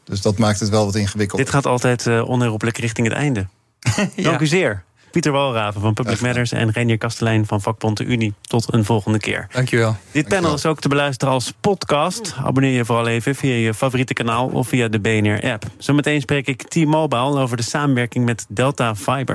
Dus 0.03 0.21
dat 0.21 0.37
maakt 0.37 0.59
het 0.59 0.69
wel 0.69 0.85
wat 0.85 0.95
ingewikkeld. 0.95 1.39
Dit 1.39 1.49
gaat 1.49 1.65
altijd 1.65 2.07
onherroepelijk 2.07 2.77
richting 2.77 3.07
het 3.07 3.15
einde. 3.15 3.47
ja. 4.15 4.23
Dank 4.23 4.39
u 4.39 4.47
zeer. 4.47 4.83
Pieter 5.13 5.31
Walraven 5.31 5.81
van 5.81 5.93
Public 5.93 6.21
Matters 6.21 6.51
en 6.51 6.71
Renier 6.71 6.97
Kastelein 6.97 7.45
van 7.45 7.61
Vakbond 7.61 7.97
de 7.97 8.03
Unie. 8.03 8.33
Tot 8.41 8.73
een 8.73 8.85
volgende 8.85 9.19
keer. 9.19 9.47
Dankjewel. 9.51 9.95
Dit 10.11 10.27
panel 10.27 10.53
is 10.53 10.65
ook 10.65 10.79
te 10.79 10.87
beluisteren 10.87 11.33
als 11.33 11.53
podcast. 11.61 12.35
Abonneer 12.43 12.71
je 12.71 12.85
vooral 12.85 13.07
even 13.07 13.35
via 13.35 13.53
je 13.53 13.73
favoriete 13.73 14.13
kanaal 14.13 14.47
of 14.47 14.67
via 14.67 14.87
de 14.87 14.99
BNR-app. 14.99 15.65
Zometeen 15.77 16.21
spreek 16.21 16.47
ik 16.47 16.63
T-Mobile 16.63 17.39
over 17.39 17.57
de 17.57 17.63
samenwerking 17.63 18.25
met 18.25 18.45
Delta 18.49 18.95
Fiber. 18.95 19.25